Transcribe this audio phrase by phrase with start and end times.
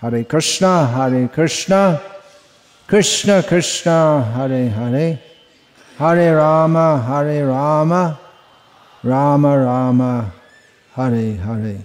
[0.00, 2.00] Hare Krishna, Hare Krishna,
[2.86, 5.18] Krishna Krishna, Hare Hare,
[5.98, 8.18] Hare Rama, Hare Rama,
[9.02, 10.32] Rama Rama,
[10.96, 11.84] Hare Hare.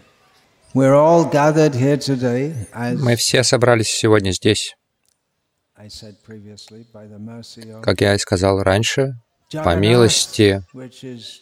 [0.73, 4.77] We're all gathered here today as Мы все собрались сегодня здесь,
[7.83, 9.15] как я и сказал раньше,
[9.51, 10.63] по милости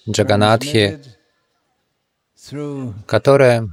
[0.09, 0.99] Джаганатхи,
[3.05, 3.69] которая.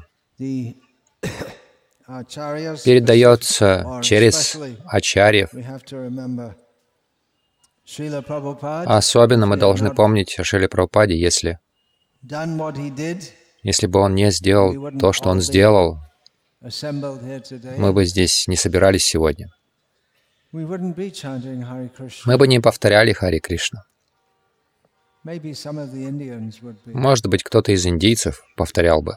[2.84, 4.56] Передается через
[4.86, 5.50] ачарьев.
[8.86, 11.58] Особенно мы должны помнить о Шиле Прабхупаде, если,
[13.62, 15.98] если бы он не сделал то, что он сделал,
[17.78, 19.48] мы бы здесь не собирались сегодня.
[20.52, 20.66] Мы
[22.38, 23.84] бы не повторяли Хари Кришна.
[26.86, 29.16] Может быть, кто-то из индийцев повторял бы,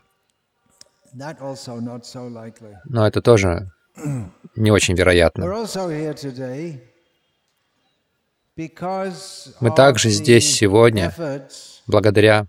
[2.86, 3.72] но это тоже
[4.56, 5.46] не очень вероятно.
[9.60, 11.14] Мы также здесь сегодня
[11.88, 12.48] благодаря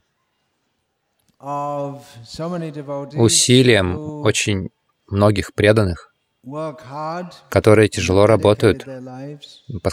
[3.17, 4.71] усилиям очень
[5.09, 6.15] многих преданных,
[7.51, 8.87] которые тяжело работают,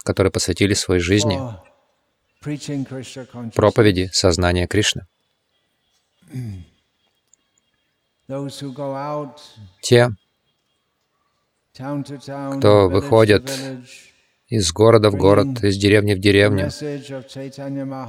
[0.04, 1.40] которые посвятили своей жизни
[3.54, 5.06] проповеди сознания Кришны.
[9.82, 10.12] Те
[12.58, 13.52] Кто выходит
[14.48, 16.66] из города в город, из деревни в деревню,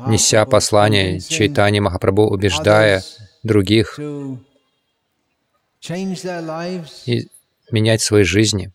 [0.08, 3.02] неся послание Чайтани Махапрабху, убеждая
[3.42, 3.98] других
[7.06, 7.28] и
[7.70, 8.72] менять свои жизни.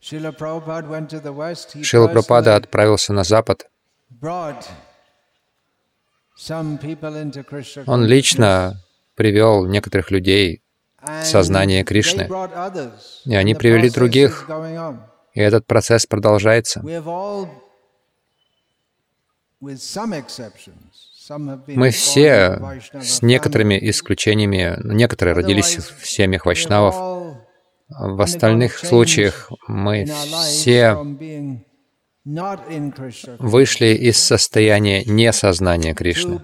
[0.00, 3.70] Шила Прабхупада отправился на Запад.
[7.86, 8.80] Он лично
[9.20, 10.62] привел некоторых людей
[11.04, 12.26] consciousness, сознание Кришны.
[13.26, 14.48] И они привели других.
[15.34, 16.80] И этот процесс продолжается.
[21.66, 26.94] Мы все, с некоторыми исключениями, некоторые родились в семьях вайшнавов,
[27.90, 30.96] в остальных случаях мы все
[33.38, 36.40] вышли из состояния несознания Кришны,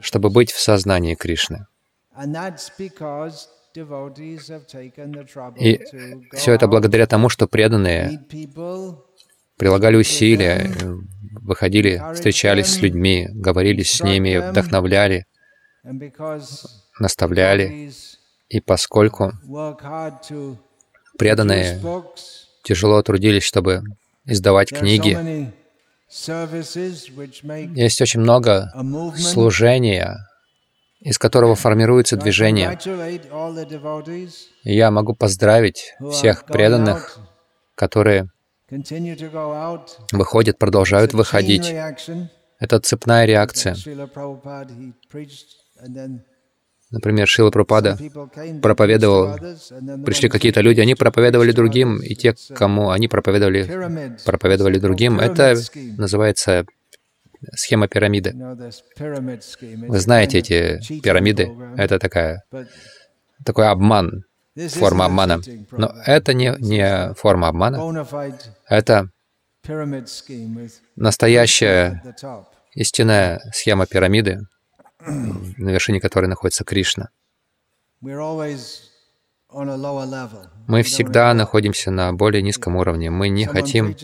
[0.00, 1.66] чтобы быть в сознании Кришны.
[5.58, 5.80] И
[6.34, 8.20] все это благодаря тому, что преданные
[9.56, 10.70] прилагали усилия,
[11.40, 15.26] выходили, встречались с людьми, говорили с ними, вдохновляли,
[16.98, 17.92] наставляли.
[18.48, 19.32] И поскольку
[21.18, 21.80] преданные
[22.62, 23.82] тяжело трудились, чтобы
[24.24, 25.52] издавать книги,
[27.74, 28.70] есть очень много
[29.16, 30.28] служения,
[31.00, 32.78] из которого формируется движение.
[34.64, 37.18] И я могу поздравить всех преданных,
[37.74, 38.30] которые
[40.12, 41.74] выходят, продолжают выходить.
[42.58, 43.74] Это цепная реакция.
[46.92, 49.38] Например, Шила they проповедовал,
[50.04, 55.56] пришли какие-то люди, они проповедовали другим, и те, кому они проповедовали, проповедовали другим, это
[55.96, 56.66] называется
[57.54, 58.34] схема пирамиды.
[59.88, 61.50] Вы знаете эти пирамиды?
[61.78, 62.44] Это такая,
[63.44, 64.24] такой обман,
[64.68, 65.40] форма обмана.
[65.70, 68.06] Но это не, не форма обмана,
[68.68, 69.08] это
[70.96, 72.02] настоящая
[72.74, 74.40] истинная схема пирамиды,
[75.06, 77.10] на вершине которой находится Кришна.
[80.66, 83.10] Мы всегда находимся на более низком уровне.
[83.10, 83.94] Мы не хотим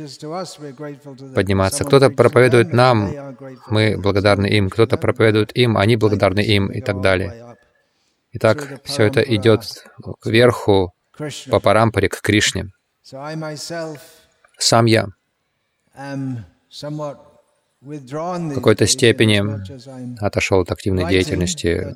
[1.35, 1.85] подниматься.
[1.85, 3.37] Кто-то проповедует нам,
[3.69, 4.69] мы благодарны им.
[4.69, 7.57] Кто-то проповедует им, они благодарны им и так далее.
[8.33, 9.63] Итак, все это идет
[10.21, 11.51] кверху Krishna.
[11.51, 12.71] по парампоре к Кришне.
[14.59, 15.07] Сам я
[17.81, 19.43] в какой-то степени
[20.21, 21.95] отошел от активной деятельности.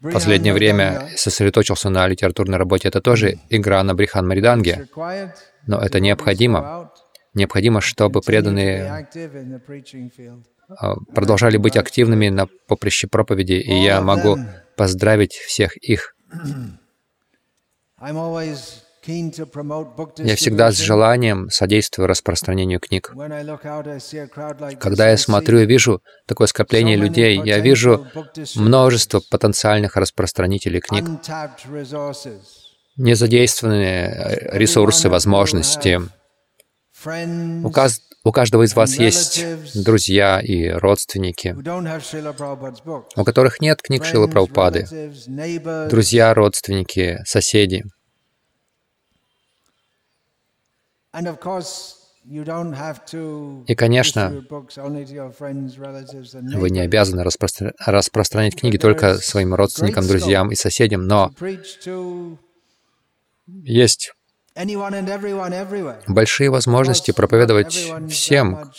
[0.00, 2.88] В последнее время сосредоточился на литературной работе.
[2.88, 4.88] Это тоже игра на Брихан Мариданге,
[5.66, 6.92] но это необходимо.
[7.34, 9.08] Необходимо, чтобы преданные
[10.68, 14.38] а, продолжали быть активными на поприще проповеди, и я могу
[14.76, 16.14] поздравить всех их.
[20.18, 23.12] Я всегда с желанием содействую распространению книг.
[24.80, 28.06] Когда я смотрю и вижу такое скопление людей, я вижу
[28.56, 31.04] множество потенциальных распространителей книг,
[32.96, 36.00] незадействованные э, ресурсы, возможности.
[37.64, 41.54] У, каз- У каждого из вас есть друзья и родственники,
[43.16, 44.86] у которых нет книг Шилы Прабхупады,
[45.90, 47.84] друзья, родственники, соседи.
[53.66, 54.44] И, конечно,
[56.54, 57.74] вы не обязаны распростр...
[57.78, 61.32] распространять книги только своим родственникам, друзьям и соседям, но
[63.46, 64.14] есть
[66.08, 68.72] большие возможности проповедовать всем,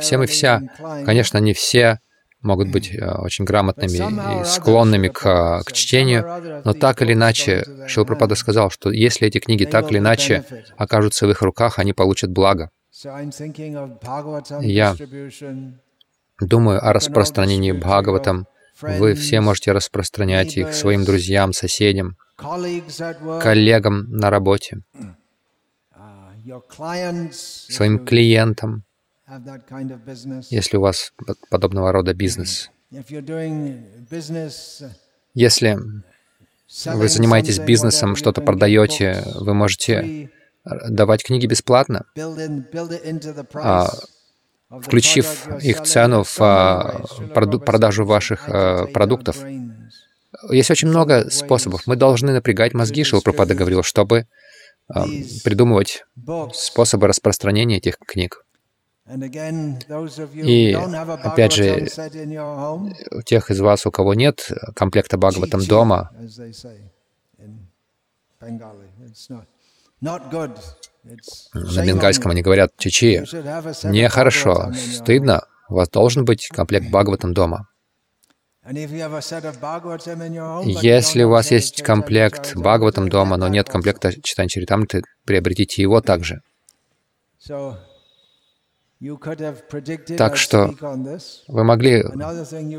[0.00, 0.62] всем и вся.
[1.04, 2.00] Конечно, не все
[2.42, 8.34] могут быть э, очень грамотными и склонными к, к чтению, но так или иначе, Шилпрапада
[8.34, 10.44] сказал, что если эти книги так или иначе
[10.76, 12.70] окажутся в их руках, они получат благо.
[14.60, 14.96] Я
[16.40, 18.46] думаю о распространении Бхагаватам.
[18.80, 24.82] Вы все можете распространять их своим друзьям, соседям, коллегам на работе,
[27.32, 28.84] своим клиентам,
[30.50, 31.12] если у вас
[31.50, 32.70] подобного рода бизнес.
[35.34, 35.78] Если
[36.86, 40.30] вы занимаетесь бизнесом, что-то продаете, вы можете
[40.64, 42.04] давать книги бесплатно,
[43.54, 43.88] а,
[44.70, 47.04] включив их цену в а,
[47.64, 49.38] продажу ваших а, продуктов.
[50.50, 51.86] Есть очень много способов.
[51.86, 54.26] Мы должны напрягать мозги, Шилпрапада говорил, чтобы
[55.44, 56.04] придумывать
[56.54, 58.44] способы распространения этих книг.
[60.34, 61.88] И, опять же,
[63.10, 66.12] у тех из вас, у кого нет комплекта Бхагаватам дома,
[70.00, 73.24] на бенгальском они говорят «чичи».
[73.84, 75.46] Нехорошо, стыдно.
[75.68, 77.68] У вас должен быть комплект Бхагаватам дома.
[80.64, 86.42] Если у вас есть комплект Бхагаватам дома, но нет комплекта Читань Чаритамриты, приобретите его также.
[90.16, 90.74] Так что
[91.46, 92.02] вы могли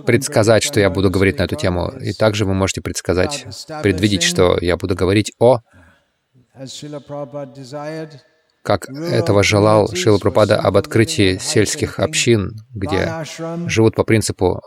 [0.05, 3.45] предсказать, что я буду говорить на эту тему, и также вы можете предсказать,
[3.81, 5.61] предвидеть, что я буду говорить о,
[8.63, 13.23] как этого желал Шила Прабхупада об открытии сельских общин, где
[13.67, 14.61] живут по принципу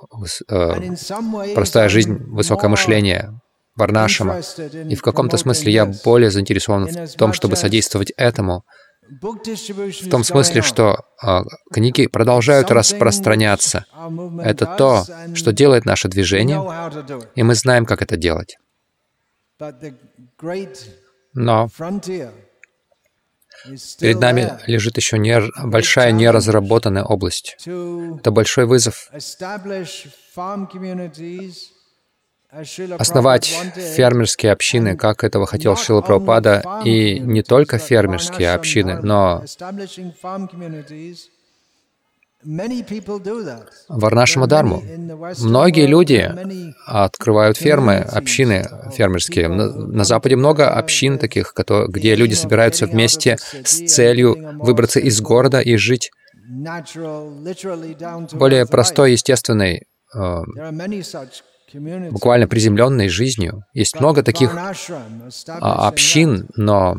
[0.49, 3.39] э, простая жизнь, высокое мышление,
[3.77, 4.41] варнашама.
[4.89, 8.65] И в каком-то смысле я более заинтересован в том, чтобы содействовать этому,
[9.21, 11.41] в том смысле, что э,
[11.73, 13.85] книги продолжают распространяться.
[14.43, 15.05] Это то,
[15.35, 16.61] что делает наше движение,
[17.35, 18.59] и мы знаем, как это делать.
[21.35, 21.69] Но
[24.01, 27.57] перед нами лежит еще не, большая неразработанная область.
[27.67, 29.11] Это большой вызов
[32.99, 39.43] основать фермерские общины, как этого хотел Шила Прабхупада, и не только фермерские общины, но
[43.89, 44.83] Варнашама Дharmu.
[45.39, 46.29] Многие люди
[46.87, 49.47] открывают фермы, общины фермерские.
[49.47, 51.55] На, на Западе много общин таких,
[51.89, 56.11] где люди собираются вместе с целью выбраться из города и жить
[58.33, 60.43] более простой, естественной э,
[62.11, 63.65] буквально приземленной жизнью.
[63.75, 66.97] Есть много таких а, общин, но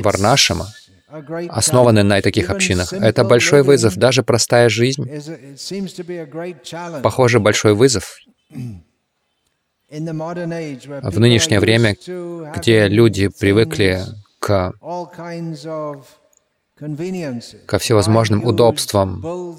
[0.00, 0.68] Варнашама
[1.48, 2.92] основаны на таких общинах.
[2.92, 3.96] Это большой вызов.
[3.96, 5.04] Даже простая жизнь,
[7.02, 8.18] похоже, большой вызов.
[9.90, 11.94] В нынешнее время,
[12.56, 14.02] где люди привыкли
[14.40, 14.74] к
[17.66, 19.56] ко всевозможным удобствам.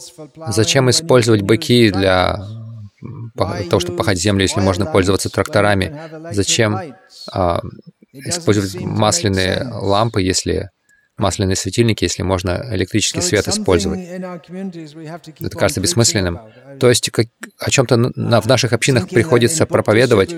[0.47, 2.45] Зачем использовать быки для
[3.35, 5.93] того, чтобы пахать землю, если можно пользоваться тракторами?
[6.31, 6.79] Зачем
[7.31, 7.61] а,
[8.13, 10.69] использовать масляные лампы, если
[11.17, 13.99] масляные светильники, если можно электрический свет использовать.
[13.99, 16.39] Это кажется бессмысленным.
[16.79, 17.27] То есть как,
[17.57, 20.35] о чем-то на, в наших общинах приходится проповедовать,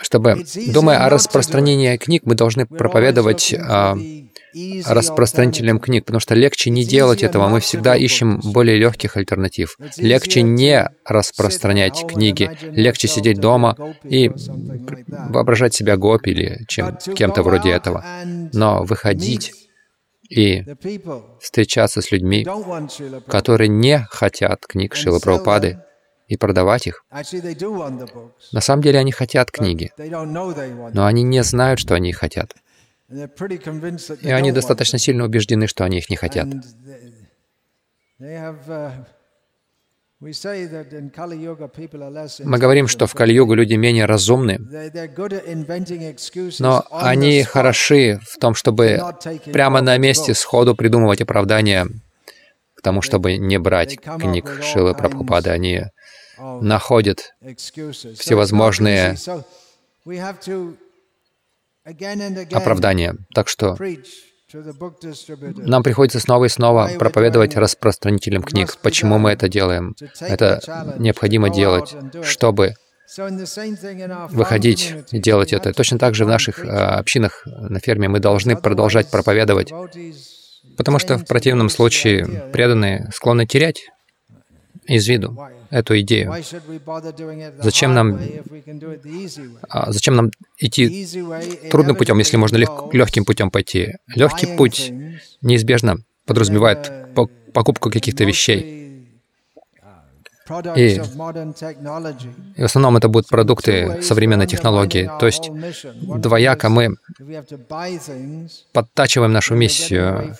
[0.00, 3.98] чтобы, думая о распространении книг, мы должны проповедовать а,
[4.86, 9.76] распространителям книг, потому что легче не делать этого, мы всегда ищем более легких альтернатив.
[9.96, 14.30] Легче не распространять книги, легче сидеть дома и
[15.08, 18.04] воображать себя гопи или чем, кем-то вроде этого.
[18.52, 19.52] Но выходить
[20.28, 20.64] и
[21.40, 22.46] встречаться с людьми,
[23.26, 25.78] которые не хотят книг Шилы Прабхупады,
[26.28, 27.04] и продавать их.
[28.52, 32.54] На самом деле они хотят книги, но они не знают, что они хотят.
[33.10, 36.46] И они достаточно сильно убеждены, что они их не хотят.
[42.10, 44.58] Less Мы говорим, что в Кали-югу люди менее разумны,
[46.58, 49.00] но они хороши в том, чтобы
[49.52, 51.86] прямо на месте сходу придумывать оправдания
[52.74, 55.50] к тому, чтобы не брать книг Шилы Прабхупады.
[55.50, 55.84] Они
[56.36, 57.34] находят
[58.16, 59.16] всевозможные
[62.52, 63.16] оправдания.
[63.34, 63.76] Так что
[65.56, 68.76] нам приходится снова и снова проповедовать распространителям книг.
[68.82, 69.94] Почему мы это делаем?
[70.20, 72.74] Это необходимо делать, чтобы
[74.30, 75.72] выходить и делать это.
[75.72, 79.72] Точно так же в наших а, общинах на ферме мы должны продолжать проповедовать,
[80.76, 83.88] потому что в противном случае преданные склонны терять
[84.86, 85.38] из виду
[85.70, 86.30] эту идею.
[87.62, 88.18] Зачем нам-?
[89.68, 91.06] А зачем нам идти
[91.70, 93.94] трудным путем, если можно лег- легким путем пойти?
[94.14, 94.90] Легкий путь
[95.42, 98.87] неизбежно подразумевает по- покупку каких-то вещей.
[100.76, 100.98] И-
[102.56, 105.10] в основном это будут продукты современной технологии.
[105.20, 105.50] То есть
[106.20, 106.96] двояко мы
[108.72, 110.34] подтачиваем нашу миссию.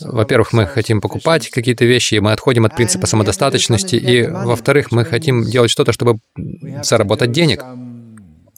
[0.00, 3.96] Во-первых, мы хотим покупать какие-то вещи, и мы отходим от принципа самодостаточности.
[3.96, 6.18] И, во-вторых, мы хотим делать что-то, чтобы
[6.82, 7.64] заработать денег.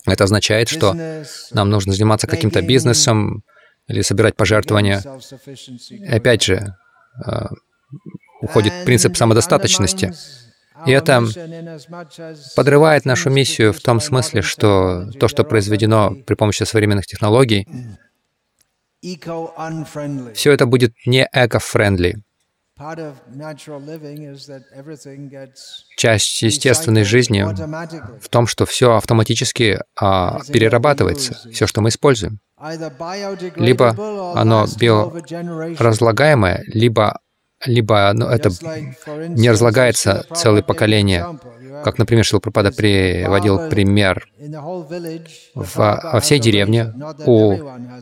[0.07, 0.95] Это означает, что
[1.53, 3.43] нам нужно заниматься каким-то бизнесом
[3.89, 5.03] или собирать пожертвования.
[5.91, 6.75] И опять же,
[7.27, 7.47] э,
[8.43, 10.13] уходит принцип самодостаточности.
[10.87, 11.23] И это
[12.57, 17.66] подрывает нашу миссию в том смысле, что то, что произведено при помощи современных технологий,
[20.35, 22.16] все это будет не эко-френдли.
[25.97, 32.40] Часть естественной жизни в том, что все автоматически а, перерабатывается, все, что мы используем.
[33.57, 33.90] Либо
[34.35, 35.76] оно lasts for over generation.
[35.78, 37.21] Разлагаемое, либо,
[37.66, 38.50] либо оно, это
[39.28, 41.38] не разлагается целое поколение.
[41.83, 44.26] Как, например, Шилпрапада приводил пример.
[44.40, 46.94] in the whole village, the В- barber во всей деревне
[47.26, 47.59] у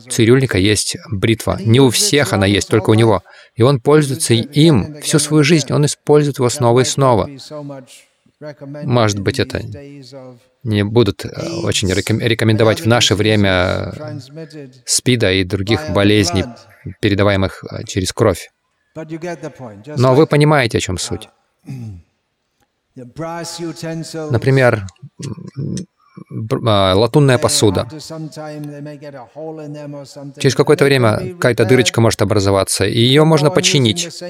[0.09, 1.57] цирюльника есть бритва.
[1.59, 3.23] Не у всех она есть, только у него.
[3.55, 5.71] И он пользуется им всю свою жизнь.
[5.73, 7.29] Он использует его снова и снова.
[8.83, 9.61] Может быть, это
[10.63, 11.29] Не будут э,
[11.63, 13.93] очень реком- рекомендовать в наше время.
[14.85, 16.45] СПИДа и других болезней,
[17.01, 18.49] передаваемых э, через кровь.
[19.97, 21.29] Но вы понимаете, о чем суть.
[22.95, 24.85] Например,
[26.65, 27.87] а, латунная посуда.
[30.37, 34.21] Через какое-то время какая-то дырочка может образоваться, и ее можно починить.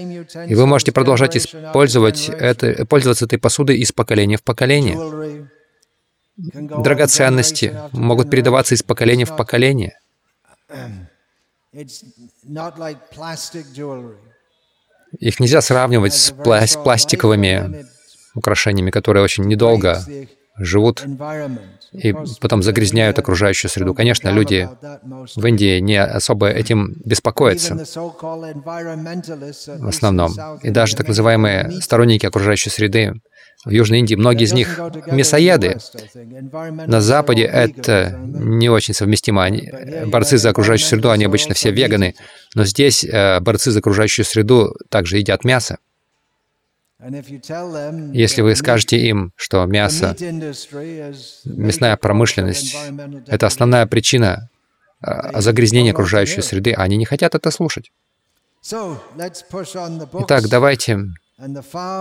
[0.47, 5.49] И вы можете продолжать использовать это, пользоваться этой посудой из поколения в поколение.
[6.37, 9.99] Драгоценности могут передаваться из поколения в поколение.
[15.19, 17.85] Их нельзя сравнивать с, пла- с пластиковыми
[18.35, 20.03] украшениями, которые очень недолго
[20.57, 21.03] живут
[21.93, 23.93] и потом загрязняют окружающую среду.
[23.93, 24.69] Конечно, люди
[25.35, 30.31] в Индии не особо этим беспокоятся в основном.
[30.61, 33.13] И даже так называемые сторонники окружающей среды
[33.65, 35.77] в Южной Индии, многие из них мясоеды.
[36.87, 39.43] На Западе это не очень совместимо.
[39.43, 42.15] Они, э, борцы за окружающую среду, они обычно все веганы.
[42.55, 45.77] Но здесь э, борцы за окружающую среду также едят мясо.
[46.99, 50.15] Если вы скажете им, что мясо,
[51.45, 52.77] мясная промышленность
[53.27, 54.49] это основная причина
[55.01, 57.91] э, загрязнения окружающей среды, они не хотят это слушать.
[60.21, 60.99] Итак, давайте.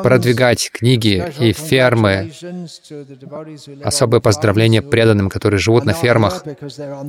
[0.02, 2.30] Продвигать книги и фермы.
[3.82, 6.44] Особое поздравление преданным, которые живут на фермах.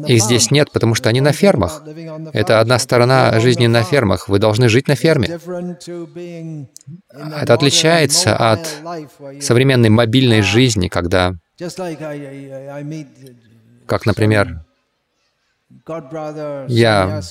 [0.08, 1.84] Их здесь нет, потому что они на фермах.
[2.32, 4.30] Это одна сторона жизни на фермах.
[4.30, 5.28] Вы должны жить на ферме.
[7.42, 8.68] Это отличается от
[9.42, 11.34] современной мобильной жизни, когда,
[13.86, 14.66] как, например,
[16.68, 17.22] Я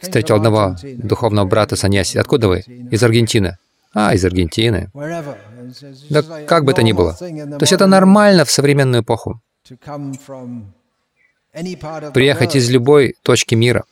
[0.00, 2.18] встретил одного духовного брата Саньяси.
[2.18, 2.60] Откуда вы?
[2.60, 3.58] Из Аргентины.
[3.94, 4.90] А, из Аргентины.
[6.10, 7.14] Да как бы то ни было.
[7.14, 9.40] То есть это нормально в современную эпоху.
[12.12, 13.84] Приехать из любой точки мира.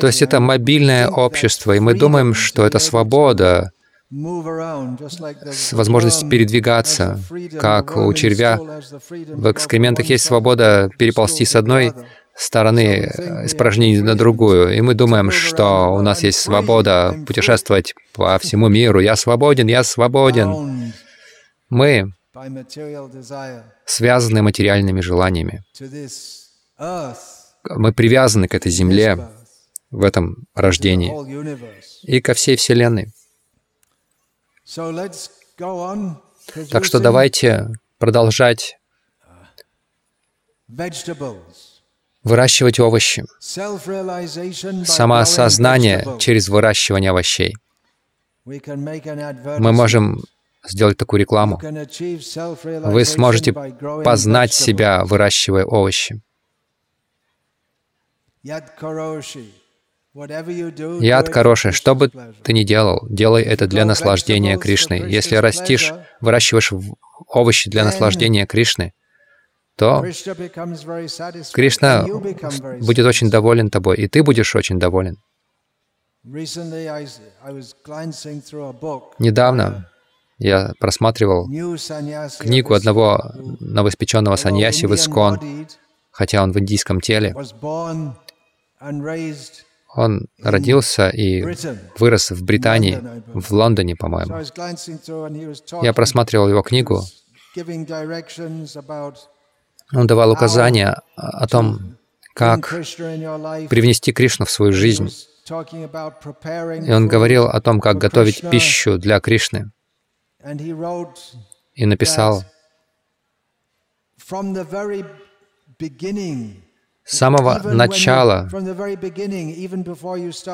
[0.00, 3.72] То есть это мобильное общество, и мы думаем, что это свобода,
[4.08, 7.18] с возможностью передвигаться,
[7.58, 8.56] как у червя.
[8.58, 11.92] В экскрементах есть свобода переползти с одной
[12.36, 13.10] стороны
[13.44, 14.76] испражнений на другую.
[14.76, 19.00] И мы думаем, что у нас есть свобода путешествовать по всему миру.
[19.00, 20.92] Я свободен, я свободен.
[21.68, 22.12] Мы
[23.86, 25.64] связаны материальными желаниями.
[27.68, 29.28] Мы привязаны к этой земле,
[29.90, 31.12] в этом рождении
[32.02, 33.12] и ко всей Вселенной.
[36.70, 37.68] Так что давайте
[37.98, 38.78] продолжать
[42.24, 43.24] выращивать овощи,
[44.84, 47.56] самоосознание через выращивание овощей.
[48.44, 50.24] Мы можем
[50.68, 51.60] сделать такую рекламу.
[51.62, 56.20] Вы сможете познать себя, выращивая овощи.
[60.16, 62.10] Яд Кароши, что бы
[62.42, 64.94] ты ни делал, делай это для наслаждения Кришны.
[64.94, 65.92] Если растишь,
[66.22, 66.72] выращиваешь
[67.28, 68.94] овощи для наслаждения Кришны,
[69.76, 70.02] то
[71.52, 72.06] Кришна
[72.80, 75.18] будет очень доволен тобой, и ты будешь очень доволен.
[79.18, 79.90] Недавно
[80.38, 81.46] я просматривал
[82.38, 85.66] книгу одного новоспеченного саньяси в Искон,
[86.10, 87.34] хотя он в индийском теле.
[89.96, 91.42] Он родился и
[91.98, 93.00] вырос в Британии,
[93.32, 94.34] в Лондоне, по-моему.
[95.82, 97.02] Я просматривал его книгу.
[99.94, 101.96] Он давал указания о том,
[102.34, 105.10] как привнести Кришну в свою жизнь.
[105.48, 109.70] И он говорил о том, как готовить пищу для Кришны.
[111.74, 112.44] И написал,
[117.06, 118.48] с самого начала,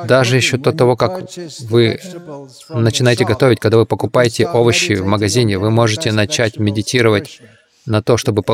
[0.06, 1.22] даже еще до того, как
[1.68, 1.98] вы
[2.68, 7.40] начинаете готовить, когда вы покупаете овощи в магазине, вы можете начать медитировать
[7.86, 8.44] на то, чтобы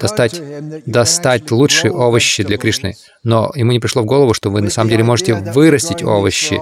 [0.00, 0.40] достать,
[0.86, 2.94] достать лучшие овощи для Кришны.
[3.22, 6.60] Но ему не пришло в голову, что вы на самом деле можете вырастить овощи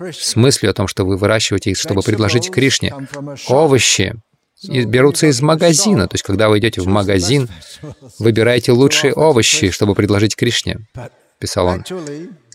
[0.00, 2.94] с мыслью о том, что вы выращиваете их, чтобы предложить Кришне.
[3.48, 4.16] Овощи
[4.64, 6.08] берутся из магазина.
[6.08, 7.48] То есть, когда вы идете в магазин,
[8.18, 10.86] выбираете лучшие овощи, чтобы предложить Кришне,
[11.38, 11.84] писал он.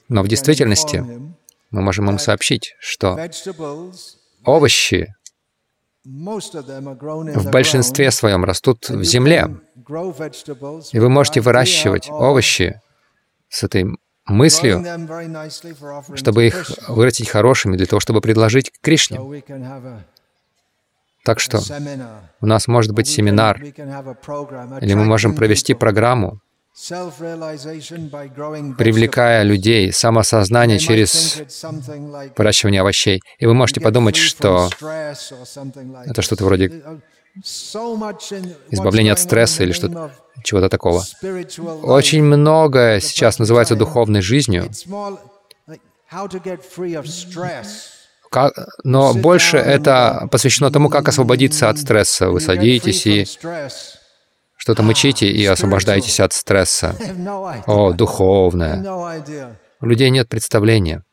[0.10, 1.06] Но в действительности
[1.70, 3.18] мы можем им сообщить, что
[4.44, 5.16] овощи
[6.04, 9.50] в большинстве своем растут в земле.
[10.92, 12.82] И вы можете выращивать овощи
[13.50, 13.86] с этой
[14.26, 14.84] мыслью,
[16.16, 19.18] чтобы их вырастить хорошими, для того, чтобы предложить Кришне.
[19.18, 20.06] we can have a
[21.24, 21.60] Так что
[22.42, 26.42] у нас может быть семинар, или мы можем провести программу,
[28.78, 31.42] привлекая людей, самосознание через
[32.38, 33.22] выращивание овощей.
[33.40, 34.70] И вы можете подумать, что
[36.06, 36.82] это что-то вроде
[38.70, 40.12] избавление от стресса или что-то
[40.44, 41.04] чего-то такого.
[41.84, 44.70] Очень многое сейчас называется духовной жизнью,
[48.32, 48.54] Как-
[48.86, 52.30] но больше это посвящено тому, как освободиться от стресса.
[52.30, 53.26] Вы садитесь и
[54.56, 56.96] что-то мычите и освобождаетесь от стресса.
[57.68, 58.82] О, духовное.
[59.82, 61.04] У людей нет представления.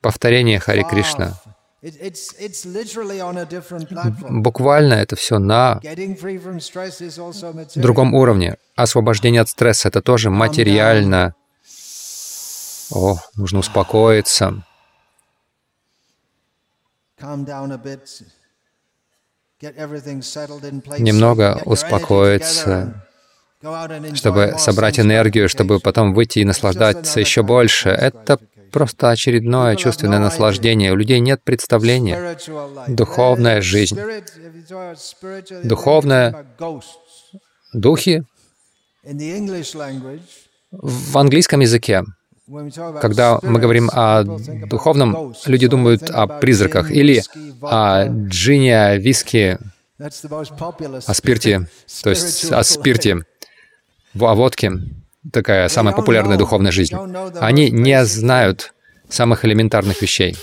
[0.00, 1.34] Повторение Хари Кришна.
[4.30, 5.80] Буквально это все на
[7.76, 8.56] другом уровне.
[8.74, 11.34] Освобождение от стресса— это тоже материально.
[12.90, 14.62] О, нужно успокоиться.
[20.98, 23.06] Немного успокоиться,
[24.14, 27.88] чтобы собрать энергию, чтобы потом выйти и наслаждаться еще больше.
[27.88, 28.38] Это
[28.70, 30.92] просто очередное чувственное наслаждение.
[30.92, 32.36] У людей нет представления.
[32.88, 33.98] Духовная жизнь.
[35.62, 36.46] Духовная-.
[37.72, 38.24] Духи
[40.70, 42.04] в английском языке
[43.00, 47.22] Когда мы говорим о духовном, люди думают о призраках или
[47.62, 49.58] о джине, popular
[51.06, 51.68] о спирте,
[52.02, 53.24] то есть о спирте,
[54.18, 54.72] о водке.
[55.32, 56.94] Такая самая популярная духовная жизнь.
[57.40, 58.74] Они не знают
[59.08, 60.36] самых элементарных вещей.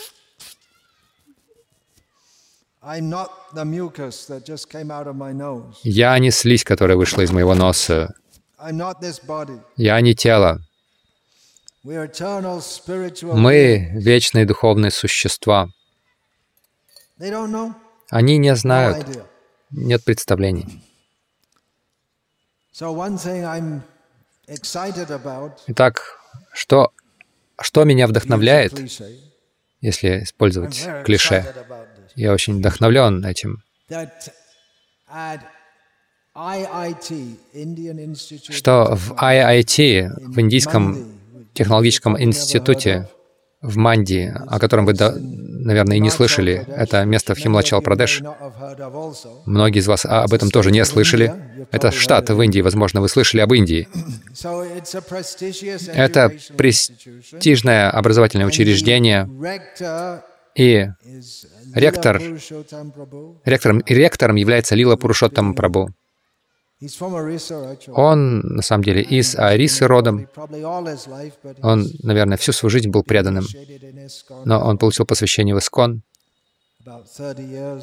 [5.83, 8.15] Я не слизь, которая вышла из моего носа.
[9.77, 10.61] Я не тело.
[11.83, 12.07] Мы
[13.93, 15.69] вечные духовные существа.
[18.09, 19.07] Они не знают,
[19.71, 20.83] нет представлений.
[25.67, 26.19] Итак,
[26.53, 26.91] что,
[27.59, 28.73] что меня вдохновляет,
[29.81, 31.53] если использовать клише?
[32.15, 33.63] Я очень вдохновлен этим.
[38.49, 41.20] Что в IIT, в Индийском
[41.53, 43.07] технологическом институте
[43.61, 46.65] в Манди, о котором вы, да- наверное, и не слышали.
[46.67, 48.21] Это место в Химлачал-Прадеш.
[49.45, 51.31] Многие из вас об этом тоже не слышали.
[51.71, 53.87] Это штат в Индии, возможно, вы слышали об Индии.
[55.93, 59.29] Это престижное образовательное учреждение,
[60.55, 60.87] и
[61.75, 62.21] ректор,
[63.45, 65.89] ректором, ректором является Лила Пурушоттам Прабу.
[67.93, 70.27] Он, на самом деле, из Арисы родом.
[71.61, 73.45] Он, наверное, всю свою жизнь был преданным.
[74.45, 76.01] Но он получил посвящение в Искон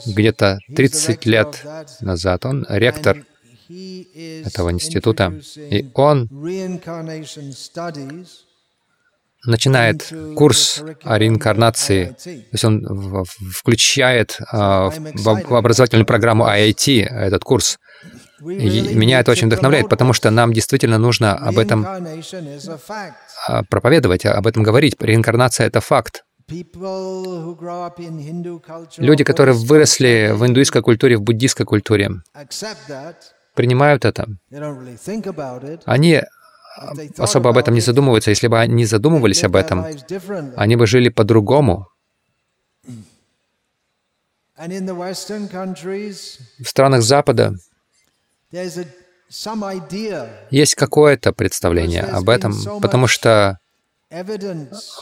[0.07, 1.65] где-то 30 лет
[2.01, 2.45] назад.
[2.47, 3.25] Он ректор
[3.69, 5.41] этого института.
[5.57, 6.29] И он
[9.45, 17.79] начинает курс о реинкарнации, то есть он включает а, в образовательную программу IIT этот курс.
[18.41, 21.87] Меня это очень вдохновляет, потому что нам действительно нужно об этом
[23.47, 24.95] а, проповедовать, об этом говорить.
[25.01, 26.25] Реинкарнация— это факт.
[28.97, 32.11] Люди, которые выросли в индуистской культуре, в буддийской культуре,
[33.55, 34.29] принимают это.
[35.85, 36.23] Они
[37.19, 38.31] особо об этом не задумываются.
[38.31, 39.85] Если бы они задумывались об этом,
[40.57, 41.89] они бы жили по-другому.
[44.57, 44.65] В
[46.65, 47.55] странах Запада
[50.51, 53.59] есть какое-то представление об этом, потому что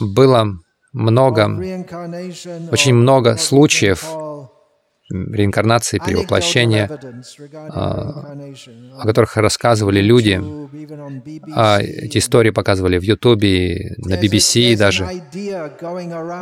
[0.01, 0.47] было
[0.91, 1.45] много,
[2.71, 4.03] очень много случаев
[5.09, 6.89] реинкарнации, перевоплощения,
[7.69, 8.35] а,
[8.99, 10.41] о которых рассказывали люди.
[11.55, 15.05] А эти истории показывали в Ютубе, на BBC даже.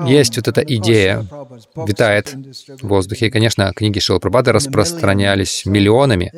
[0.07, 1.25] Есть вот эта идея,
[1.75, 2.35] витает
[2.81, 3.27] в воздухе.
[3.27, 6.31] И, конечно, книги Шилапрабхады распространялись миллионами.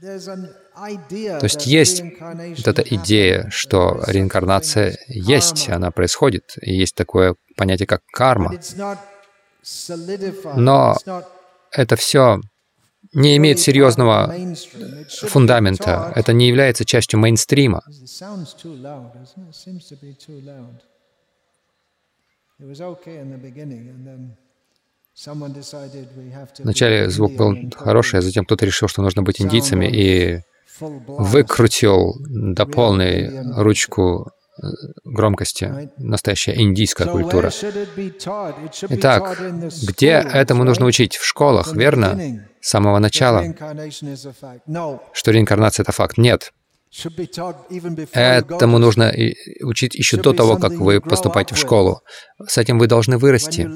[0.00, 7.86] То есть есть вот эта идея, что реинкарнация есть, она происходит, и есть такое понятие,
[7.86, 8.52] как карма.
[10.56, 10.96] Но
[11.72, 12.40] это все
[13.12, 14.34] не имеет серьезного
[15.22, 16.12] фундамента.
[16.14, 17.82] Это не является частью мейнстрима.
[26.58, 30.42] Вначале звук был хороший, а затем кто-то решил, что нужно быть индийцами, и
[30.80, 34.30] выкрутил до полной ручку
[35.04, 37.50] громкости, настоящая индийская культура.
[38.90, 39.40] Итак,
[39.82, 41.16] где этому нужно учить?
[41.16, 42.46] В школах, верно?
[42.60, 43.44] С самого начала.
[45.12, 46.18] Что реинкарнация— это факт?
[46.18, 46.52] Нет.
[48.12, 49.12] Этому нужно
[49.62, 52.02] учить еще до того, как вы поступаете в школу.
[52.46, 53.68] С этим вы должны вырасти.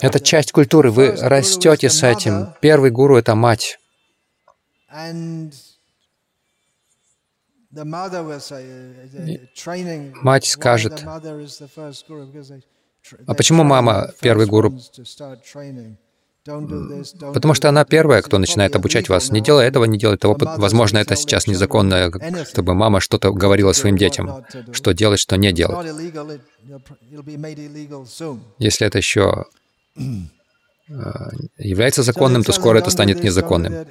[0.00, 0.90] Это часть культуры.
[0.90, 2.54] Вы растете с этим.
[2.60, 3.78] Первый гуру— это мать.
[10.22, 11.04] Мать скажет,
[13.26, 14.78] а почему мама первый гуру?
[16.46, 19.30] Потому что она первая, кто начинает обучать вас.
[19.30, 20.36] Не делай этого, не делай того.
[20.56, 22.10] Возможно, это сейчас незаконно,
[22.44, 25.86] чтобы мама что-то говорила своим детям, что делать, что не делать.
[28.58, 29.46] Если это еще
[31.58, 33.86] является законным, то скоро это станет незаконным.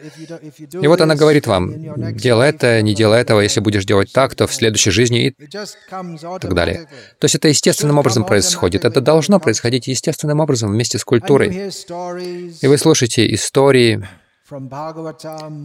[0.81, 4.47] И вот она говорит вам, делай это, не делай этого, если будешь делать так, то
[4.47, 6.88] в следующей жизни и так далее.
[7.19, 8.86] То есть это естественным образом происходит.
[8.86, 11.71] Это должно происходить естественным образом вместе с культурой.
[12.62, 14.08] И вы слушаете истории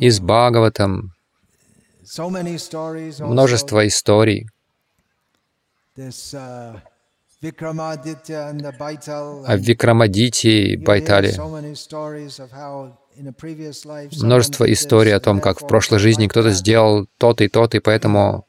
[0.00, 1.12] из Бхагаватам,
[3.20, 4.48] множество историй,
[9.46, 11.34] о Викрамадите и Байтале.
[14.22, 18.46] Множество историй о том, как в прошлой жизни кто-то сделал то-то и то-то, и поэтому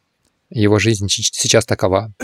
[0.50, 2.12] его жизнь сейчас такова.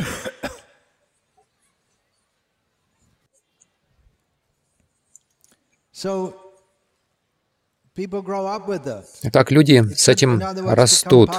[9.23, 11.31] Итак, люди с этим растут.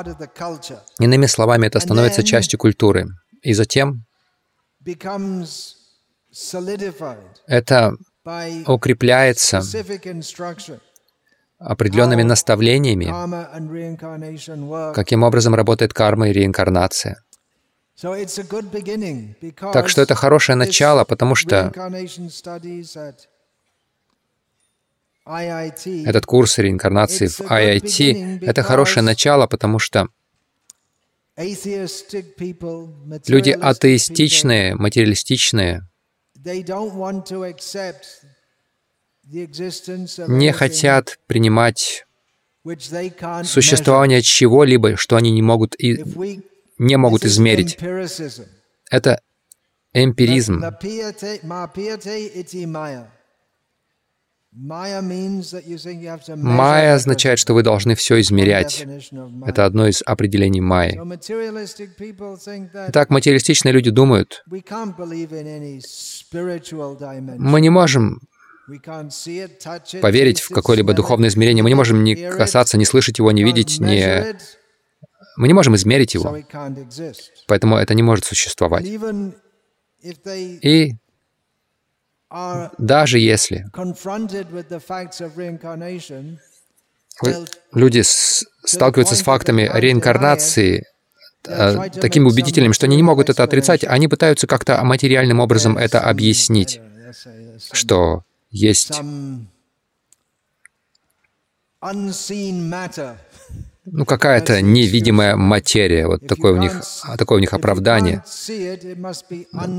[0.99, 3.07] Иными словами, это становится частью культуры.
[3.43, 4.08] И затем
[7.47, 7.97] это
[8.67, 9.63] укрепляется
[11.59, 13.07] определенными наставлениями,
[14.95, 17.23] каким образом работает карма и реинкарнация.
[19.73, 21.73] Так что это хорошее начало, потому что
[25.27, 30.09] этот курс реинкарнации в IIT— это хорошее начало, потому что
[33.29, 35.89] Люди атеистичные, материалистичные,
[40.27, 42.07] не хотят принимать
[43.45, 47.79] существование чего-либо, что они не могут не могут измерить.
[48.91, 49.21] Это
[49.93, 50.61] эмпиризм.
[56.37, 58.85] Майя означает, что вы должны все измерять.
[59.47, 61.01] Это одно из определений майи.
[62.89, 64.43] Итак, материалистичные люди думают,
[67.39, 68.21] мы не можем
[70.03, 71.63] поверить в какое-либо духовное измерение.
[71.63, 74.35] Мы не можем ни касаться, ни слышать его, ни видеть, ни...
[75.37, 76.37] Мы не можем измерить его.
[77.47, 78.85] Поэтому это не может существовать.
[80.63, 80.95] И
[82.79, 83.65] даже если
[87.73, 90.85] люди сталкиваются с фактами реинкарнации,
[91.47, 96.01] э, такими убедительными, что они не могут это отрицать, они пытаются как-то материальным образом это
[96.01, 96.81] объяснить,
[97.73, 99.01] что есть
[103.93, 106.83] ну, какая-то невидимая материя, вот такое у них,
[107.17, 108.23] такое у них оправдание,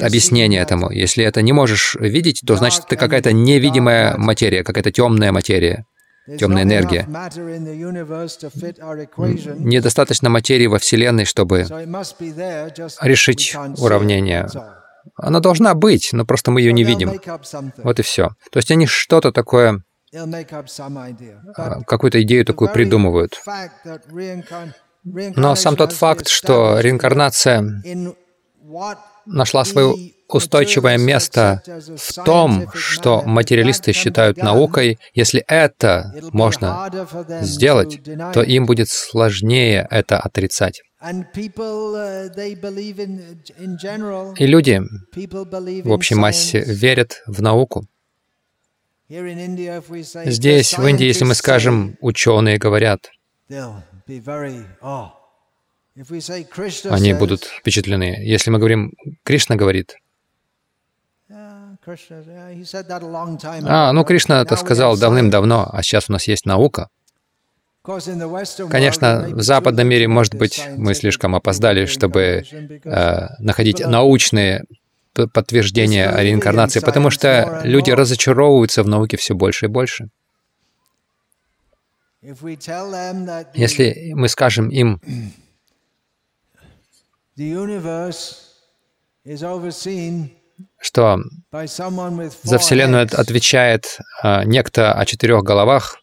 [0.01, 0.91] объяснение этому.
[0.91, 5.85] Если это не можешь видеть, то значит это какая-то невидимая материя, какая-то темная материя,
[6.37, 7.05] темная энергия.
[9.57, 11.65] Недостаточно материи во Вселенной, чтобы
[13.01, 14.47] решить уравнение.
[15.15, 17.11] Она должна быть, но просто мы ее не видим.
[17.77, 18.29] Вот и все.
[18.51, 19.81] То есть они что-то такое а,
[21.87, 23.41] какую-то идею такую придумывают.
[25.03, 27.63] Но сам тот факт, что реинкарнация
[29.25, 29.95] нашла свое
[30.27, 31.63] устойчивое место
[31.97, 36.89] в том, что материалисты считают наукой, если это можно
[37.41, 37.99] сделать,
[38.33, 40.81] то им будет сложнее это отрицать.
[44.37, 44.81] И люди
[45.83, 47.87] в общей массе верят в науку.
[49.09, 53.09] Здесь, в Индии, если мы скажем, ученые говорят,
[56.89, 58.17] они будут впечатлены.
[58.21, 58.93] Если мы говорим,
[59.23, 59.95] Кришна говорит,
[61.31, 61.75] а,
[63.93, 66.89] ну Кришна это сказал давным-давно, а сейчас у нас есть наука.
[68.69, 72.43] Конечно, в западном мире, может быть, мы слишком опоздали, чтобы
[72.83, 74.65] э, находить научные
[75.13, 80.09] подтверждения о реинкарнации, потому что люди разочаровываются в науке все больше и больше.
[82.21, 85.01] Если мы скажем им,
[90.79, 91.17] что
[92.43, 95.98] за Вселенную отвечает а, некто о четырех головах,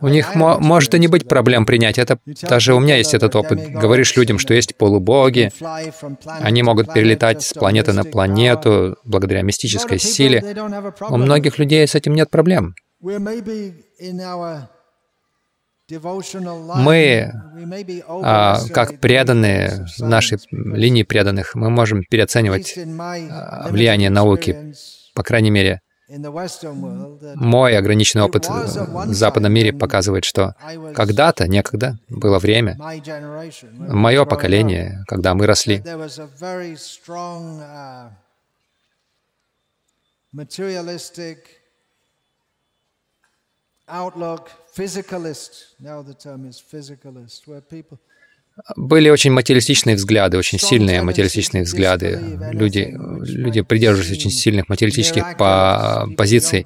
[0.00, 2.18] у них может и не быть проблем принять это.
[2.42, 3.70] Даже у меня есть этот опыт.
[3.70, 5.50] Говоришь людям, что есть полубоги,
[6.24, 10.42] они могут перелетать с планеты на планету благодаря мистической силе.
[11.08, 12.74] У многих людей с этим нет проблем.
[15.88, 17.32] Мы,
[18.08, 24.74] а, как преданные нашей линии преданных, мы можем переоценивать а, влияние науки,
[25.14, 30.54] по крайней мере, мой ограниченный опыт в западном мире показывает, что
[30.94, 32.76] когда-то, некогда, было время,
[33.72, 35.82] мое поколение, когда мы росли,
[43.88, 47.98] outlook, physicalist, now the term is physicalist, where people
[48.74, 52.38] были очень материалистичные взгляды, очень сильные материалистичные взгляды.
[52.52, 56.64] Люди, люди придерживались очень сильных материалистических по позиций.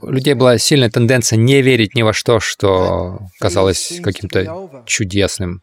[0.00, 5.62] У людей была сильная тенденция не верить ни во что, что казалось каким-то чудесным,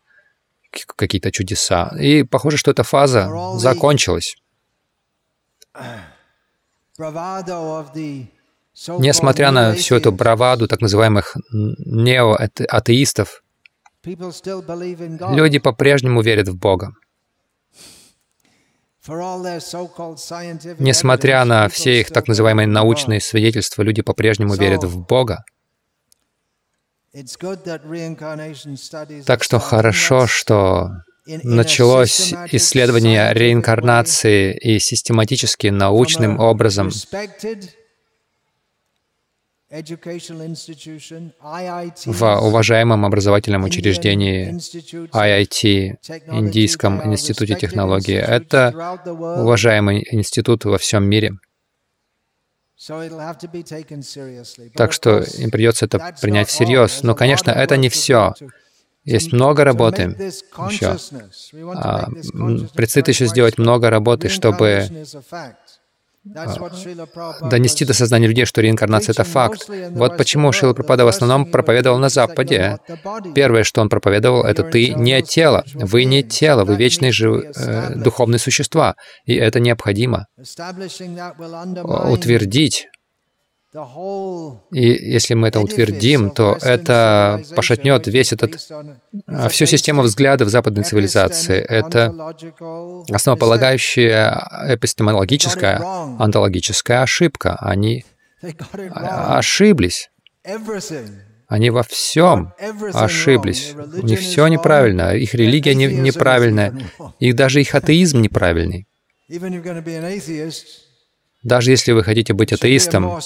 [0.98, 1.96] какие-то чудеса.
[2.00, 4.36] И похоже, что эта фаза закончилась.
[9.00, 13.42] Несмотря на всю эту браваду так называемых неоатеистов,
[15.36, 16.94] Люди по-прежнему верят в Бога.
[20.80, 25.46] Несмотря на все их так называемые научные свидетельства, люди по-прежнему верят в Бога.
[29.26, 30.92] Так что хорошо, что
[31.26, 36.92] началось исследование реинкарнации и систематически научным образом
[42.06, 48.16] в уважаемом образовательном учреждении IIT, Индийском институте технологии.
[48.16, 48.74] Это
[49.06, 51.34] уважаемый институт во всем мире.
[54.76, 57.04] Так что им придется это принять всерьез.
[57.04, 58.36] Но, конечно, это не все.
[59.04, 60.16] Есть много работы
[60.70, 60.98] еще.
[61.76, 62.10] А,
[62.74, 64.88] предстоит еще сделать много работы, чтобы
[67.42, 69.70] донести до сознания людей, что реинкарнация— это факт.
[69.92, 72.78] Вот почему Шила Прабхупада в основном проповедовал на Западе.
[73.36, 75.64] Первое, что он проповедовал, это «ты не тело».
[75.74, 77.44] Вы не тело, вы вечные жив...
[77.56, 78.96] э, духовные существа.
[79.26, 80.28] И это необходимо.
[82.12, 82.88] Утвердить
[84.72, 88.58] и если мы это утвердим, то это пошатнет весь этот,
[89.28, 91.60] а, всю систему взглядов западной цивилизации.
[91.60, 92.14] Это
[93.12, 95.82] основополагающая эпистемологическая,
[96.20, 97.58] онтологическая ошибка.
[97.60, 98.06] Они
[98.92, 100.10] ошиблись.
[101.48, 102.54] Они во всем
[102.94, 103.74] ошиблись.
[103.76, 105.16] У них все неправильно.
[105.16, 106.78] Их религия не, неправильная.
[107.20, 108.88] И даже их атеизм неправильный.
[111.44, 113.20] Даже если вы хотите быть атеистом,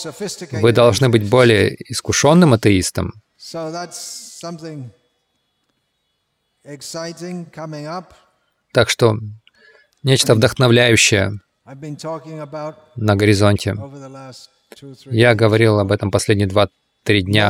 [0.52, 3.14] вы должны быть более искушенным атеистом.
[8.74, 9.18] Так что
[10.04, 11.32] нечто вдохновляющее
[12.96, 13.76] на горизонте.
[15.06, 17.50] Я говорил об этом последние два-три дня,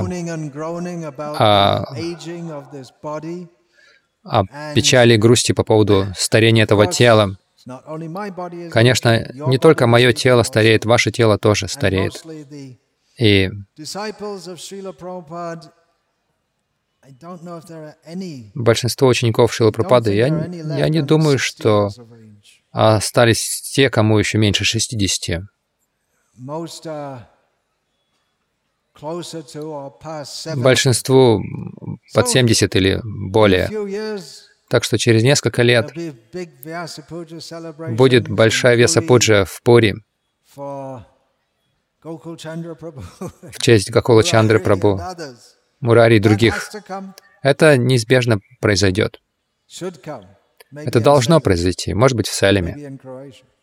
[1.37, 1.83] о,
[4.23, 7.37] о печали и грусти по поводу старения этого тела.
[8.71, 12.23] Конечно, не только мое тело стареет, ваше тело тоже стареет.
[13.17, 13.49] И
[18.55, 21.89] большинство учеников Шилы Прабхупады, я, я не думаю, что
[22.71, 25.41] остались те, кому еще меньше 60.
[30.55, 31.43] Большинству
[32.13, 33.67] под 70 или более.
[34.71, 35.91] Так что через несколько лет
[37.89, 39.95] будет большая Весапуджа в Пури
[40.55, 41.03] в
[43.59, 44.97] честь Гакула Чандры Прабhu,
[45.81, 46.71] Мурари и других.
[47.41, 49.21] Это неизбежно произойдет.
[50.73, 51.93] Это должно произойти.
[51.93, 52.97] Может быть, в Салеме,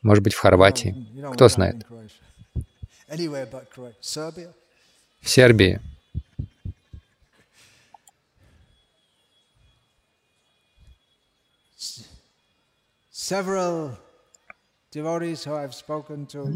[0.03, 0.95] может быть, в Хорватии.
[1.33, 1.87] Кто знает.
[5.23, 5.81] В Сербии.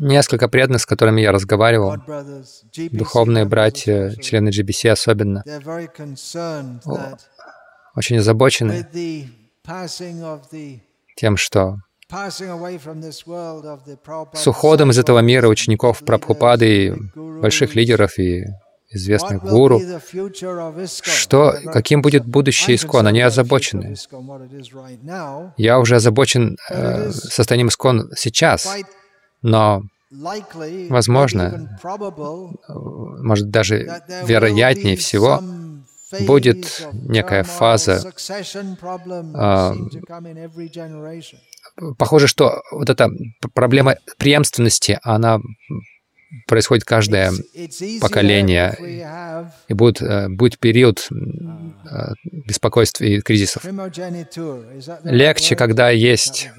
[0.01, 1.97] Несколько преданных, с которыми я разговаривал,
[2.93, 5.45] духовные братья, члены GBC особенно,
[7.95, 8.87] очень озабочены
[11.17, 11.77] тем, что
[14.35, 18.45] с уходом из этого мира учеников Прабхупады и больших лидеров и
[18.93, 19.81] известных гуру,
[21.03, 23.07] что, каким будет будущее Искон.
[23.07, 23.95] Они озабочены.
[25.57, 28.77] Я уже озабочен э, состоянием Искон сейчас,
[29.43, 31.79] но возможно,
[32.69, 35.43] может даже вероятнее всего,
[36.21, 38.13] будет некая фаза
[39.35, 39.75] э,
[41.97, 43.09] Похоже, что вот эта
[43.55, 45.41] проблема преемственности, она
[46.47, 47.33] происходит каждое
[48.01, 48.77] поколение,
[49.69, 53.65] и будет, э, будет период э, беспокойств и кризисов.
[55.05, 56.51] Легче, когда есть...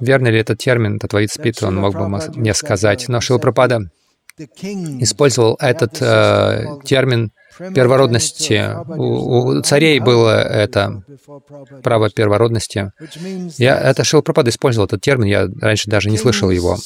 [0.00, 3.08] Верно ли этот термин, Татваид спит, он мог бы мне сказать.
[3.08, 3.90] Но Шилпрапада
[4.36, 8.74] использовал этот э, термин первородности.
[8.88, 11.02] У, у царей было это
[11.82, 12.92] право первородности.
[13.58, 16.76] Я, это Шилпрапад использовал этот термин, я раньше даже не слышал его.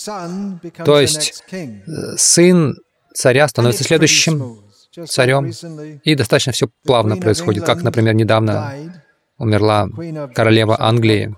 [0.84, 1.80] То есть э,
[2.16, 2.76] сын
[3.14, 4.58] царя становится следующим
[5.06, 5.50] царем,
[6.04, 8.74] и достаточно все плавно происходит, как, например, недавно
[9.38, 9.88] умерла
[10.34, 11.34] королева Англии,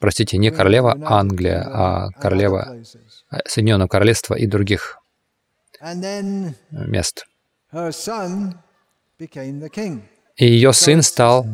[0.00, 2.76] простите, не королева Англия, а королева
[3.46, 4.98] Соединенного Королевства и других
[6.70, 7.26] мест.
[10.36, 11.46] И ее сын стал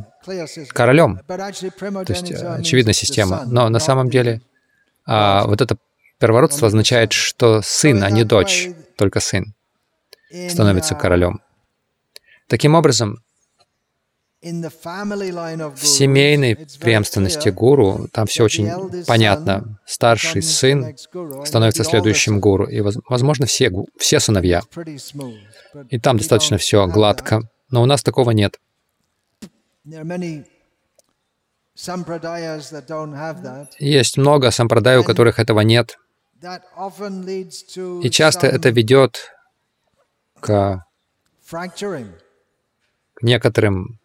[0.68, 1.20] королем.
[1.26, 3.44] То есть, очевидная система.
[3.46, 4.42] Но на самом деле
[5.06, 5.76] а, вот это
[6.18, 9.54] первородство означает, что сын, а не дочь, только сын
[10.48, 11.40] становится королем.
[12.48, 13.22] Таким образом,
[14.42, 19.78] в семейной преемственности гуру там все очень понятно.
[19.86, 20.94] Старший сын
[21.46, 24.62] становится следующим гуру, и, возможно, все, все сыновья.
[25.90, 28.60] И там достаточно все гладко, но у нас такого нет.
[33.78, 35.98] Есть много сампрадай, у которых этого нет.
[38.02, 39.32] И часто это ведет
[40.40, 40.84] к,
[43.14, 43.98] к некоторым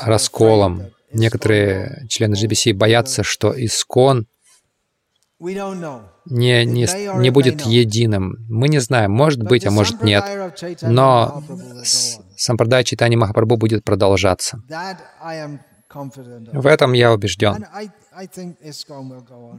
[0.00, 0.90] расколом.
[1.12, 4.26] Некоторые члены GBC боятся, что искон
[5.42, 8.36] не, не, не будет единым.
[8.48, 10.24] Мы не знаем, может быть, а может нет.
[10.82, 11.42] Но
[12.36, 14.62] Сампрадай Читани Махапрабху будет продолжаться.
[16.52, 17.66] В этом я убежден.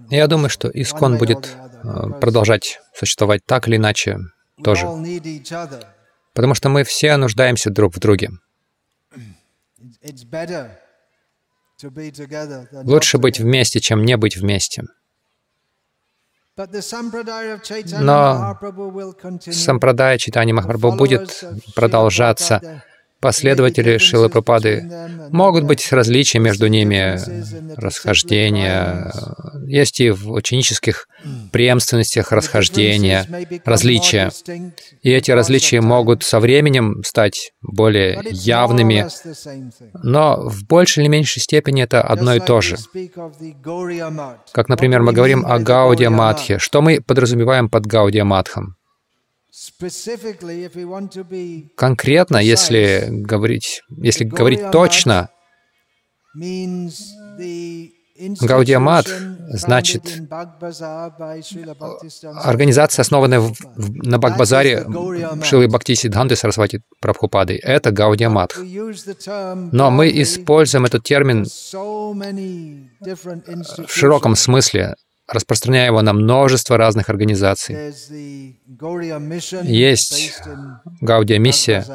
[0.09, 4.19] Я думаю, что Искон будет э, продолжать существовать так или иначе
[4.63, 4.87] тоже.
[6.33, 8.31] Потому что мы все нуждаемся друг в друге.
[12.83, 14.83] Лучше быть вместе, чем не быть вместе.
[16.55, 16.67] Но
[19.51, 21.43] сампрадая читания Махапрабху будет
[21.73, 22.83] продолжаться
[23.23, 24.83] последователи Шилы Прабхупады.
[25.31, 27.17] Могут быть различия между ними,
[27.77, 29.11] расхождения.
[29.65, 31.07] Есть и в ученических
[31.53, 33.25] преемственностях расхождения,
[33.63, 34.29] различия.
[35.01, 39.07] И эти различия могут со временем стать более явными,
[40.03, 42.75] но в большей или меньшей степени это одно и то же.
[44.51, 46.59] Как, например, мы говорим о Гаудия Матхе.
[46.59, 48.75] Что мы подразумеваем под Гаудия Матхом?
[51.75, 55.29] Конкретно, если говорить, если говорить точно,
[58.41, 59.07] Гаудиамат
[59.49, 60.03] значит
[62.43, 64.85] организация, основанная в, в, на Бхагбазаре
[65.43, 67.59] Шилы Бхакти Сиддханты Сарасвати Прабхупады.
[67.61, 68.55] Это Гаудиамат.
[69.71, 71.45] Но мы используем этот термин
[73.05, 74.95] в широком смысле
[75.27, 77.93] распространяя его на множество разных организаций.
[79.63, 80.41] Есть
[81.01, 81.85] Гаудия миссия,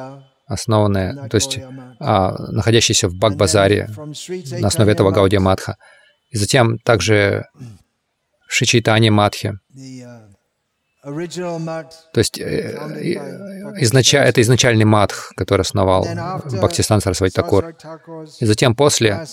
[0.46, 1.58] основанная, то есть
[2.00, 3.88] а, находящаяся в Бак-базаре
[4.60, 5.76] на основе этого Гаудия Матха.
[6.30, 7.46] И затем также
[8.48, 9.54] Шичайтани Матхи.
[11.02, 12.74] То есть э,
[13.80, 16.06] изнача, это изначальный матх, который основал
[16.44, 17.74] Бхактистан Сарасвати Такур.
[18.40, 19.24] И затем после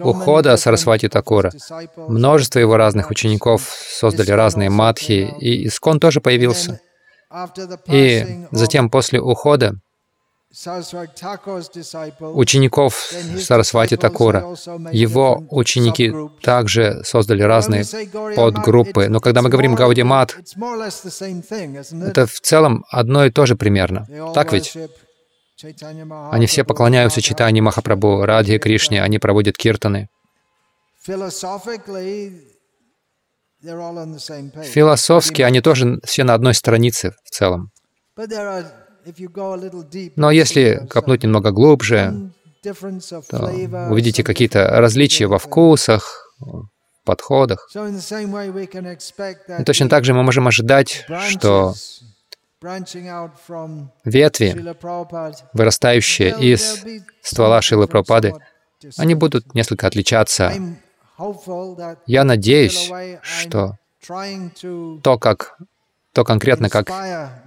[0.00, 1.52] ухода Сарасвати Такура.
[1.96, 6.80] Множество его разных учеников создали разные матхи, и Искон тоже появился.
[7.86, 9.74] И затем после ухода
[12.20, 14.56] учеников Сарасвати Такура.
[14.92, 16.12] Его ученики
[16.42, 17.84] также создали разные
[18.34, 19.08] подгруппы.
[19.08, 20.36] Но когда мы говорим Гаудимат,
[22.02, 24.06] это в целом одно и то же примерно.
[24.34, 24.76] Так ведь?
[26.30, 30.08] Они все поклоняются читанию Махапрабху, Радхи Кришне, они проводят киртаны.
[34.62, 37.72] Философски они тоже все на одной странице в целом.
[40.16, 42.30] Но если копнуть немного глубже,
[42.62, 43.50] то
[43.90, 46.34] увидите какие-то различия во вкусах,
[47.04, 47.68] подходах.
[49.58, 51.74] И точно так же мы можем ожидать, что
[54.04, 54.74] ветви,
[55.52, 56.84] вырастающие из
[57.22, 58.34] ствола Шилы Прабхупады,
[58.96, 60.52] они будут несколько отличаться.
[62.06, 62.90] Я надеюсь,
[63.22, 65.58] что то, как
[66.12, 66.88] то конкретно, как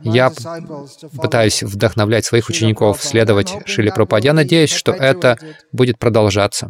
[0.01, 0.31] я
[1.17, 5.37] пытаюсь вдохновлять своих учеников следовать Шиле Прабхупаде, я надеюсь, что это
[5.73, 6.69] будет продолжаться,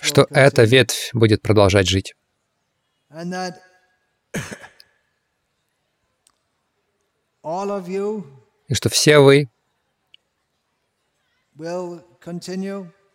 [0.00, 2.14] что эта ветвь будет продолжать жить.
[8.68, 9.48] И что все вы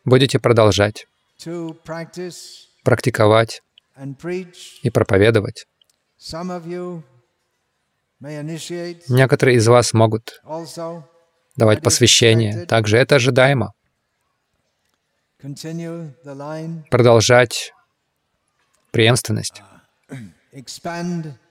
[0.06, 1.08] будете продолжать
[2.84, 3.62] практиковать
[4.82, 5.66] и проповедовать.
[9.10, 10.42] Некоторые из вас могут
[11.56, 12.66] давать посвящение.
[12.66, 13.74] Также это ожидаемо.
[16.90, 17.74] Продолжать
[18.92, 19.62] преемственность.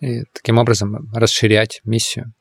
[0.00, 2.32] И таким образом расширять миссию.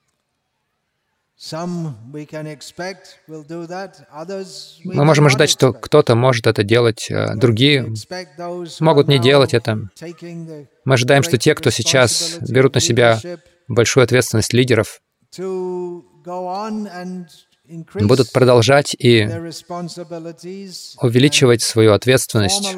[4.83, 7.93] Мы можем ожидать, что кто-то может это делать, а другие
[8.81, 9.89] могут не делать это.
[10.83, 13.21] Мы ожидаем, что те, кто сейчас берут на себя
[13.69, 15.01] большую ответственность лидеров,
[17.95, 19.25] будут продолжать и
[21.01, 22.75] увеличивать свою ответственность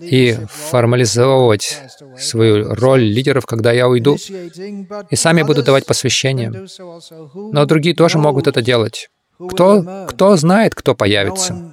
[0.00, 1.78] и формализовывать
[2.18, 4.16] свою роль лидеров, когда я уйду,
[5.10, 6.52] и сами будут давать посвящение.
[7.52, 9.10] Но другие тоже могут это делать.
[9.48, 11.72] Кто, кто знает, кто появится,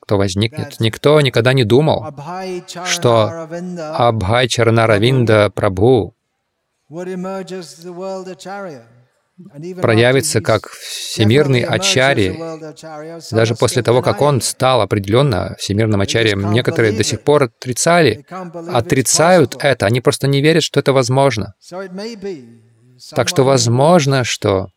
[0.00, 0.80] кто возникнет.
[0.80, 2.06] Никто никогда не думал,
[2.84, 3.48] что
[3.94, 6.14] Абхай Чаранаравинда Прабху
[9.80, 12.36] проявится как всемирный ачари.
[13.30, 18.24] Даже после того, как он стал определенно всемирным ачарием, некоторые до сих пор отрицали,
[18.72, 21.54] отрицают это, они просто не верят, что это возможно.
[23.14, 24.68] Так что возможно, что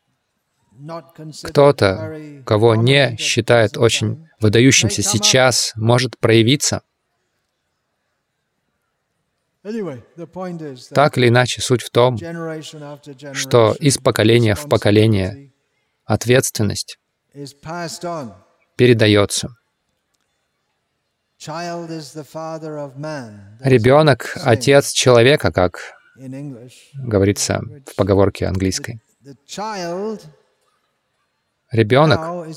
[1.43, 6.81] кто-то, кого не считают очень выдающимся сейчас, может проявиться.
[10.93, 12.17] Так или иначе, суть в том,
[13.33, 15.51] что из поколения в поколение
[16.05, 16.97] ответственность
[18.77, 19.49] передается.
[23.59, 25.79] Ребенок— отец человека, как
[26.95, 29.01] говорится в поговорке английской.
[31.71, 32.47] Ребенок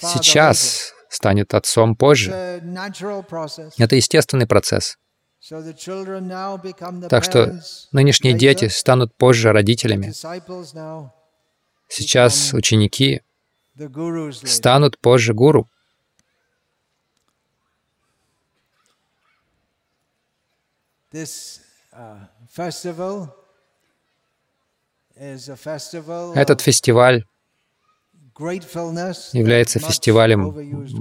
[0.00, 2.30] сейчас станет отцом позже.
[3.78, 4.96] Это естественный процесс.
[7.10, 7.60] Так что
[7.92, 10.12] нынешние дети станут позже родителями.
[11.88, 13.20] Сейчас ученики
[14.32, 15.68] станут позже гуру.
[26.34, 27.24] Этот фестиваль
[28.36, 30.50] является фестивалем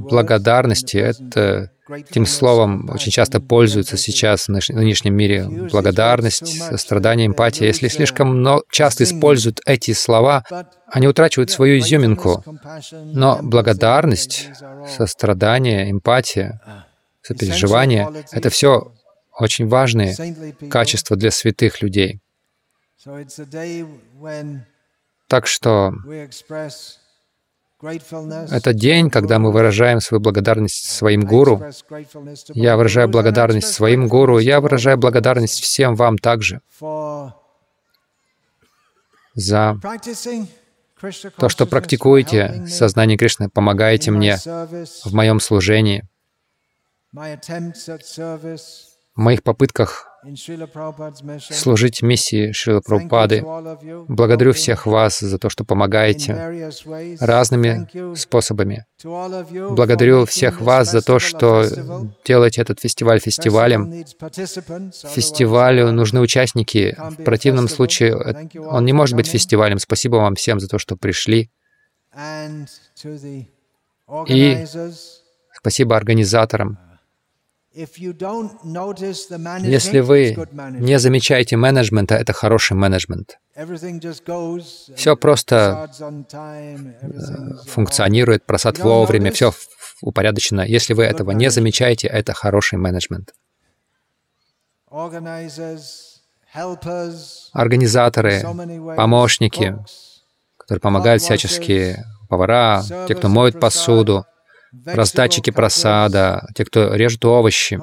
[0.02, 0.98] благодарности.
[0.98, 5.46] Это этим словом очень часто пользуются сейчас в нынешнем мире.
[5.72, 7.68] Благодарность, сострадание, эмпатия.
[7.68, 10.44] Если слишком много, часто используют эти слова,
[10.88, 12.44] они утрачивают свою изюминку.
[12.92, 14.50] Но благодарность,
[14.98, 16.60] сострадание, эмпатия,
[17.22, 18.94] сопереживание— это все
[19.38, 20.16] очень важные
[20.70, 22.22] качества для святых людей.
[25.28, 25.92] Так что
[27.84, 31.62] это день, когда мы выражаем свою благодарность своим гуру.
[32.54, 36.62] Я выражаю благодарность своим гуру, я выражаю благодарность всем вам также
[39.36, 39.80] за
[41.38, 46.04] то, что практикуете сознание Кришны, помогаете мне в моем служении,
[49.16, 50.10] в моих попытках
[51.50, 53.44] служить миссии Шрила Прабхупады.
[54.08, 56.72] Благодарю всех вас за то, что помогаете
[57.20, 58.86] разными способами.
[59.04, 61.66] Благодарю всех вас за то, что
[62.26, 64.06] делаете этот фестиваль фестивалем.
[65.14, 66.96] Фестивалю нужны участники.
[66.98, 68.16] В противном случае
[68.56, 69.80] он не может быть фестивалем.
[69.80, 71.52] Спасибо вам всем за то, что пришли.
[74.28, 74.66] И
[75.54, 76.78] спасибо организаторам.
[79.64, 80.38] Если вы
[80.80, 83.40] не замечаете менеджмента, это хороший менеджмент.
[84.96, 89.54] Все просто э, функционирует, просад вовремя, все
[90.02, 90.62] упорядочено.
[90.62, 93.34] Если вы этого не замечаете, это хороший менеджмент.
[97.54, 98.44] Организаторы,
[98.96, 99.76] помощники,
[100.58, 104.26] которые помогают всячески, повара, те, кто моет посуду,
[104.86, 107.80] раздатчики просада, те, кто режет овощи.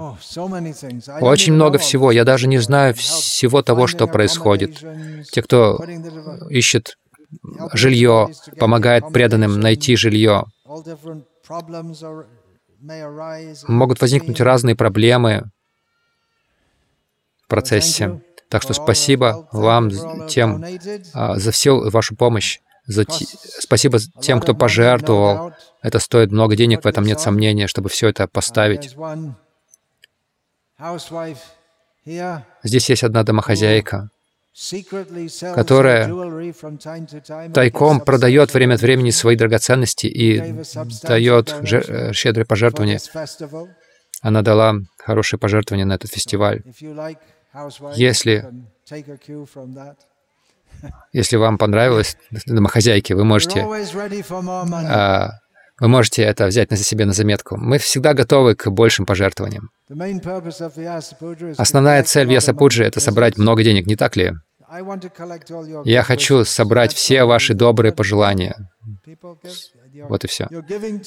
[1.20, 2.11] Очень много всего.
[2.12, 4.82] Я даже не знаю всего того, что происходит.
[5.30, 5.84] Те, кто
[6.49, 6.97] ищет
[7.72, 8.28] жилье,
[8.59, 10.45] помогает преданным найти жилье.
[13.68, 15.51] Могут возникнуть разные проблемы
[17.45, 18.20] в процессе.
[18.49, 19.91] Так что спасибо вам
[20.28, 20.64] тем
[21.14, 22.59] а, за всю вашу помощь.
[22.91, 23.24] За те...
[23.61, 25.53] Спасибо тем, кто пожертвовал.
[25.80, 28.97] Это стоит много денег, в этом нет сомнения, чтобы все это поставить.
[32.64, 34.11] Здесь есть одна домохозяйка,
[35.55, 36.53] которая
[37.55, 40.55] тайком продает время от времени свои драгоценности и
[41.05, 42.99] дает э, щедрые пожертвования.
[44.20, 46.64] Она дала хорошие пожертвования на этот фестиваль.
[47.95, 48.51] Если
[51.12, 52.16] если вам понравилось
[52.47, 53.66] домохозяйки, вы можете,
[54.89, 55.31] а,
[55.81, 57.57] вы можете это взять на себе на заметку.
[57.57, 59.70] Мы всегда готовы к большим пожертвованиям.
[61.57, 64.33] Основная цель Вьясапуджи— это собрать много денег, не так ли?
[65.85, 68.55] Я хочу собрать все ваши добрые пожелания.
[70.09, 70.49] Вот и все.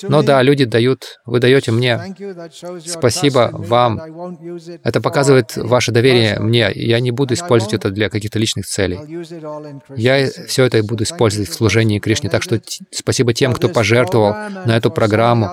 [0.03, 1.99] Но да, люди дают, вы даете мне.
[2.85, 4.01] Спасибо вам.
[4.83, 6.71] Это показывает ваше доверие мне.
[6.73, 8.99] Я не буду использовать это для каких-то личных целей.
[9.95, 12.29] Я все это буду использовать в служении Кришне.
[12.29, 12.59] Так что
[12.91, 14.33] спасибо тем, кто пожертвовал
[14.65, 15.49] на эту программу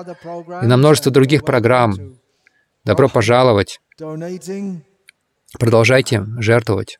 [0.61, 2.17] и на множество других программ.
[2.83, 3.79] Добро пожаловать.
[5.59, 6.97] Продолжайте жертвовать.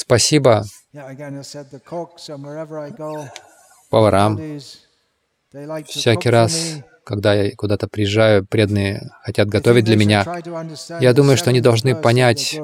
[0.00, 0.64] Спасибо
[3.90, 4.60] поварам.
[5.86, 10.24] Всякий раз, когда я куда-то приезжаю, преданные хотят готовить для меня.
[11.00, 12.60] Я думаю, что они должны понять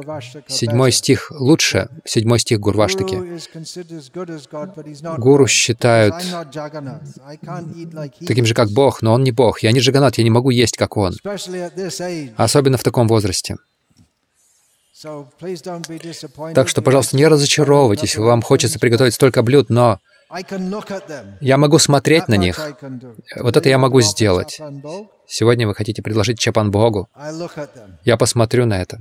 [0.46, 3.16] седьмой стих лучше, седьмой стих Гурваштаки.
[5.18, 6.14] Гуру считают
[8.28, 9.60] таким же, как Бог, но он не Бог.
[9.64, 11.14] Я не Джаганат, я не могу есть, как он.
[12.36, 13.56] Особенно в таком возрасте.
[16.54, 19.98] Так что, пожалуйста, не разочаровывайтесь, вам хочется приготовить столько блюд, но
[21.40, 22.58] я могу смотреть на них.
[23.36, 24.60] Вот это я могу сделать.
[25.26, 27.08] Сегодня вы хотите предложить Чапан Богу.
[28.04, 28.98] Я посмотрю на это.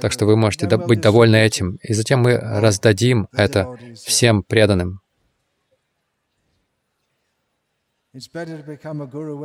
[0.00, 1.78] Так что вы можете быть довольны этим.
[1.82, 5.00] И затем мы раздадим это всем преданным.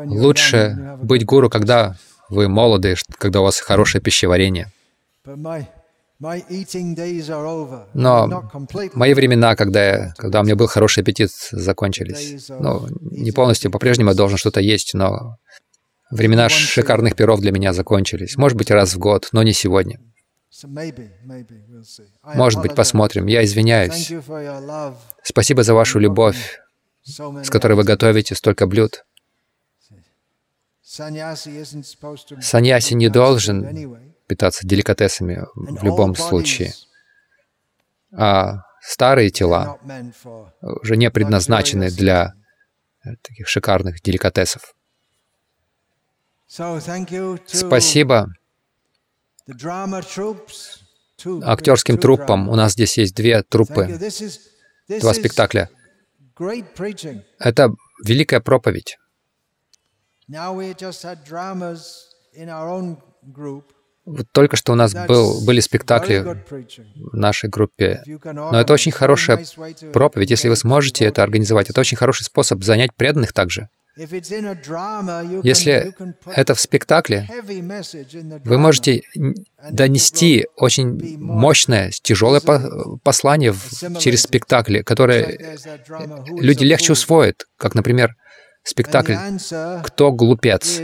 [0.05, 1.95] Лучше быть гуру, когда
[2.31, 4.71] вы молоды, когда у вас хорошее пищеварение.
[7.93, 8.49] Но
[8.93, 12.47] мои времена, когда, я, когда у меня был хороший аппетит, закончились.
[12.49, 15.37] Ну, не полностью, по-прежнему я должен что-то есть, но
[16.09, 18.37] времена шикарных перов для меня закончились.
[18.37, 19.99] Может быть, раз в год, но не сегодня.
[22.23, 23.25] Может быть, посмотрим.
[23.25, 24.11] Я извиняюсь.
[25.23, 26.59] Спасибо за вашу любовь,
[27.03, 29.03] с которой вы готовите столько блюд.
[32.41, 36.73] Саньяси не должен питаться деликатесами в любом случае.
[38.13, 39.79] А старые тела
[40.61, 42.33] уже не предназначены для
[43.21, 44.75] таких шикарных деликатесов.
[47.45, 48.27] Спасибо
[51.43, 52.49] актерским труппам.
[52.49, 53.97] У нас здесь есть две труппы,
[54.99, 55.69] два спектакля.
[57.39, 57.69] Это
[58.03, 58.97] великая проповедь.
[64.05, 66.43] Вот только что у нас был, были спектакли
[66.95, 69.45] в нашей группе, но это очень хорошая
[69.93, 70.31] проповедь.
[70.31, 73.69] Если вы сможете это организовать, это очень хороший способ занять преданных также.
[75.43, 75.93] Если
[76.33, 77.29] это в спектакле,
[78.45, 79.03] вы можете
[79.69, 82.41] донести очень мощное, тяжелое
[83.03, 83.53] послание
[83.99, 85.57] через спектакли, которое
[86.39, 88.15] люди легче усвоят, как, например,
[88.63, 89.15] спектакль
[89.83, 90.81] «Кто глупец?».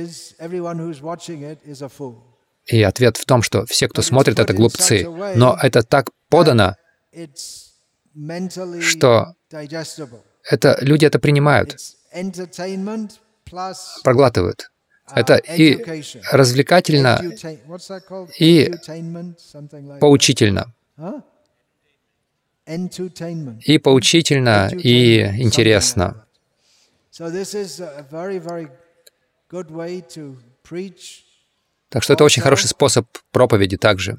[2.65, 5.07] И ответ в том, что все, кто смотрит, это глупцы.
[5.35, 6.75] Но это так подано,
[8.81, 9.33] что
[10.49, 11.77] это, люди это принимают
[14.03, 14.71] проглатывают.
[15.15, 15.77] Это и
[16.31, 17.21] развлекательно,
[18.37, 18.73] и
[20.01, 20.73] поучительно.
[23.65, 26.26] И поучительно, и интересно.
[31.89, 34.17] Так что это очень хороший способ проповеди также.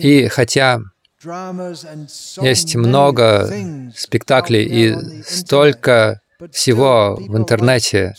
[0.00, 0.80] И хотя
[2.42, 3.52] есть много
[3.94, 6.20] спектаклей и столько
[6.50, 8.14] всего в интернете,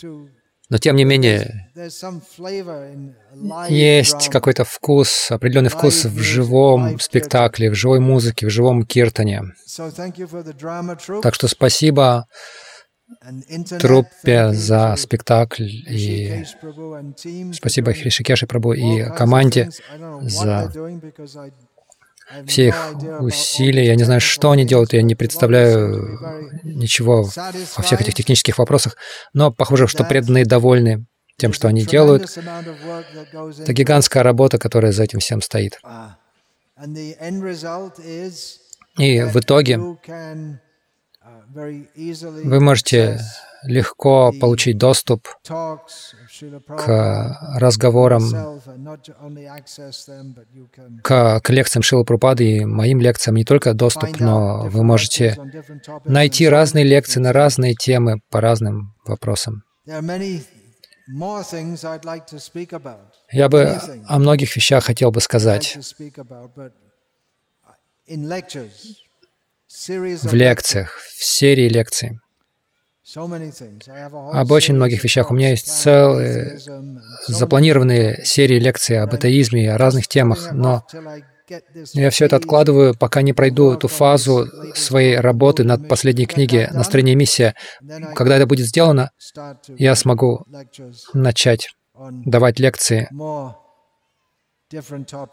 [0.68, 1.68] но тем не менее
[3.68, 9.42] есть какой-то вкус, определенный вкус в живом спектакле, в живой музыке, в живом киртане.
[11.22, 12.26] Так что спасибо
[13.78, 16.44] труппе за спектакль и
[17.52, 19.70] спасибо Хришикеши Прабу и команде
[20.22, 20.72] за
[22.46, 23.86] все их усилия.
[23.86, 26.18] Я не знаю, что они делают, я не представляю
[26.62, 27.28] ничего
[27.76, 28.96] во всех этих технических вопросах,
[29.32, 31.06] но похоже, что преданные довольны
[31.36, 32.30] тем, что они делают.
[33.58, 35.80] Это гигантская работа, которая за этим всем стоит.
[38.98, 39.80] И в итоге
[41.54, 43.20] вы можете
[43.62, 45.28] легко получить доступ
[46.66, 48.22] к разговорам,
[51.02, 55.36] к, к лекциям Шилы Прупады и моим лекциям не только доступ, но вы можете
[56.04, 59.64] найти разные лекции на разные темы по разным вопросам.
[63.30, 65.78] Я бы о многих вещах хотел бы сказать
[69.86, 72.18] в лекциях, в серии лекций.
[73.14, 75.30] Об очень многих вещах.
[75.30, 76.58] У меня есть целые
[77.26, 80.86] запланированные серии лекций об атеизме и о разных темах, но
[81.92, 87.14] я все это откладываю, пока не пройду эту фазу своей работы над последней книги «Настроение
[87.14, 87.54] и миссия».
[88.14, 89.10] Когда это будет сделано,
[89.76, 90.46] я смогу
[91.12, 91.68] начать
[92.24, 93.08] давать лекции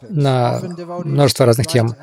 [0.08, 0.60] на
[1.04, 1.94] множество разных тем.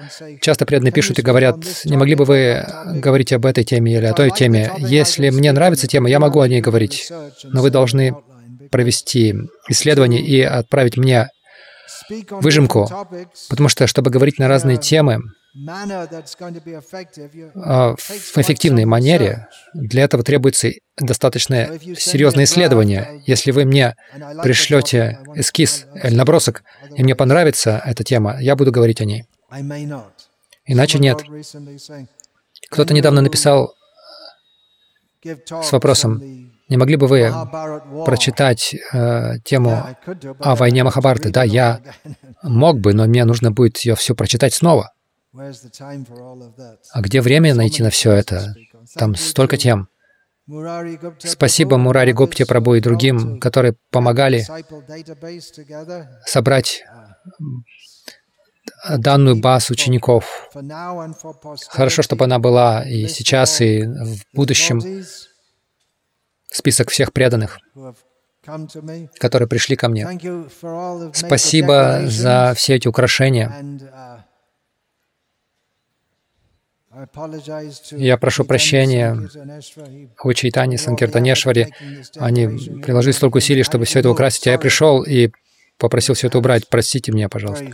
[0.42, 2.66] Часто преданные пишут и говорят, не могли бы вы
[2.96, 4.72] говорить об этой теме или о той теме.
[4.78, 7.12] Если мне нравится тема, я могу о ней говорить,
[7.44, 8.16] но вы должны
[8.72, 9.36] провести
[9.70, 11.30] исследование и отправить мне
[12.30, 12.90] выжимку,
[13.50, 15.20] потому что, чтобы говорить на разные темы,
[17.98, 23.24] в эффективной манере, для этого требуется достаточно серьезное исследование.
[23.26, 23.96] Если вы мне
[24.44, 26.64] пришлете эскиз или набросок,
[26.96, 29.26] и мне понравится эта тема, я буду говорить о ней.
[30.66, 31.24] Иначе нет.
[32.70, 33.74] Кто-то недавно написал
[35.24, 36.22] с вопросом,
[36.70, 37.32] не могли бы вы
[38.06, 39.88] прочитать э, тему
[40.40, 41.30] о войне Махабарты?
[41.30, 41.80] Да, я
[42.44, 44.92] мог бы, но мне нужно будет ее все прочитать снова.
[46.92, 48.56] А где время найти на все это?
[48.96, 49.90] Там столько тем.
[51.20, 54.46] Спасибо Мурари Гупте Прабу и другим, которые помогали
[56.26, 56.84] собрать
[58.90, 60.50] данную базу учеников.
[61.70, 64.82] Хорошо, чтобы она была и сейчас, и в будущем.
[66.50, 67.60] список всех преданных,
[69.20, 70.08] которые пришли ко мне.
[71.14, 73.50] Спасибо за все эти украшения.
[73.50, 74.22] and, uh, I
[76.54, 76.87] apologize to
[77.92, 79.16] Я прошу прощения
[80.24, 81.74] у Чайтани Санкиртанешвари.
[82.16, 82.48] Они
[82.82, 85.32] приложили столько усилий, чтобы все это украсить, а я пришел и
[85.78, 86.68] попросил все это убрать.
[86.70, 87.74] Простите меня, пожалуйста.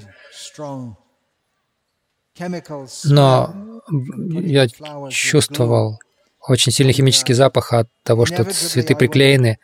[3.05, 3.53] Но
[3.87, 4.41] smell.
[4.41, 4.67] я
[5.09, 5.99] чувствовал
[6.41, 9.59] очень сильный химический запах от того, что цветы приклеены,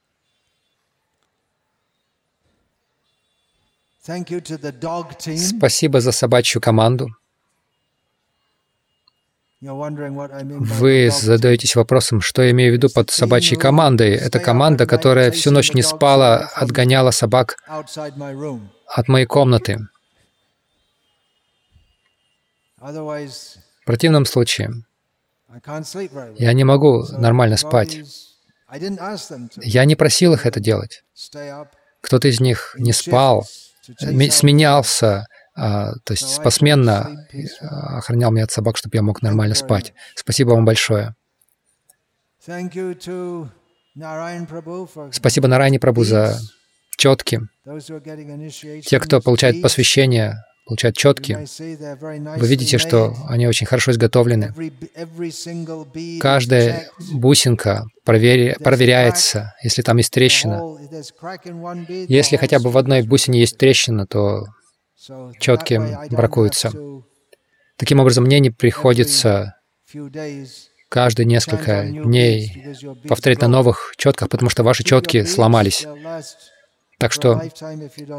[3.73, 3.90] team.
[4.01, 7.09] Спасибо за собачью команду.
[9.61, 14.15] Вы задаетесь вопросом, что я имею в виду под собачьей командой.
[14.15, 19.87] Это команда, которая всю ночь не спала, отгоняла собак от моей комнаты.
[22.77, 24.71] В противном случае
[26.39, 27.99] я не могу нормально спать.
[29.57, 31.03] Я не просил их это делать.
[32.01, 33.45] Кто-то из них не спал,
[34.29, 35.25] сменялся,
[35.55, 37.27] а, то есть посменно
[37.61, 39.93] а, охранял меня от собак, чтобы я мог нормально спать.
[40.15, 41.15] Спасибо вам большое.
[45.11, 46.39] Спасибо Нарайне Прабу за
[46.97, 47.41] четки.
[48.83, 51.31] Те, кто получает посвящение, получают you четки.
[51.33, 54.53] may see they're very Вы видите, что они очень хорошо изготовлены.
[56.19, 60.61] Каждая бусинка провери- проверяется, если там есть трещина.
[62.07, 64.45] Если хотя бы в одной бусине есть трещина, то
[65.09, 66.71] So четки that way I don't бракуются.
[67.75, 69.55] таким образом мне не приходится
[70.89, 72.75] каждые несколько дней
[73.07, 75.87] повторять на новых четках, потому что ваши Keep your четки beads, сломались.
[77.01, 77.41] Так что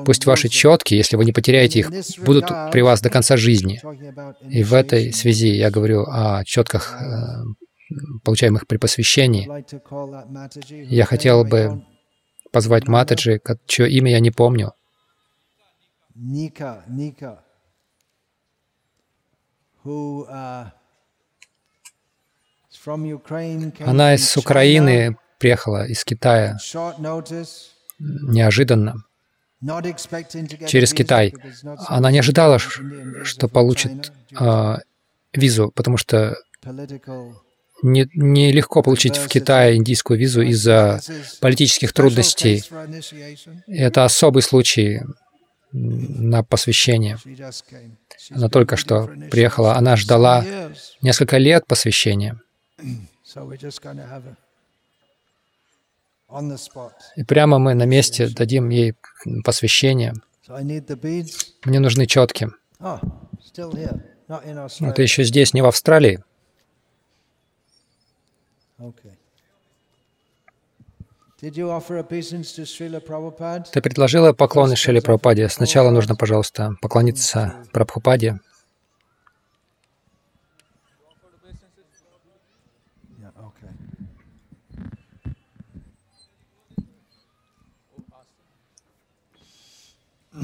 [0.04, 3.80] пусть ваши четки, если вы не потеряете их, будут при вас до конца жизни.
[4.50, 7.04] И в этой связи я говорю о четках, э,
[8.24, 9.48] получаемых при посвящении.
[10.92, 11.84] Я хотел бы
[12.50, 14.72] позвать Матаджи, чье имя я не помню.
[16.14, 16.82] Nika,
[19.84, 20.70] who uh,
[23.80, 26.58] Она из Украины приехала, из Китая,
[28.02, 29.04] неожиданно,
[30.66, 31.34] через Китай.
[31.86, 34.76] Она не ожидала, что получит э,
[35.32, 36.36] визу, потому что
[37.82, 41.00] не- нелегко получить в Китае индийскую визу из-за
[41.40, 42.64] политических трудностей.
[43.66, 45.00] Это особый случай
[45.72, 47.18] на посвящение.
[48.30, 49.76] Она только что приехала.
[49.76, 50.44] Она ждала
[51.00, 52.40] несколько лет посвящения.
[53.24, 56.21] So we're just going to have a on the spot.
[57.16, 58.94] И прямо мы на месте дадим ей
[59.44, 60.14] посвящение.
[60.48, 62.48] Мне нужны четки.
[64.40, 65.02] In Это Australia.
[65.02, 66.22] еще здесь, не в Австралии.
[73.72, 75.48] Ты предложила поклоны Шили Прабхупаде.
[75.48, 78.38] Сначала нужно, пожалуйста, поклониться Прабхупаде.
[83.20, 83.68] Yeah, okay.
[90.34, 90.42] All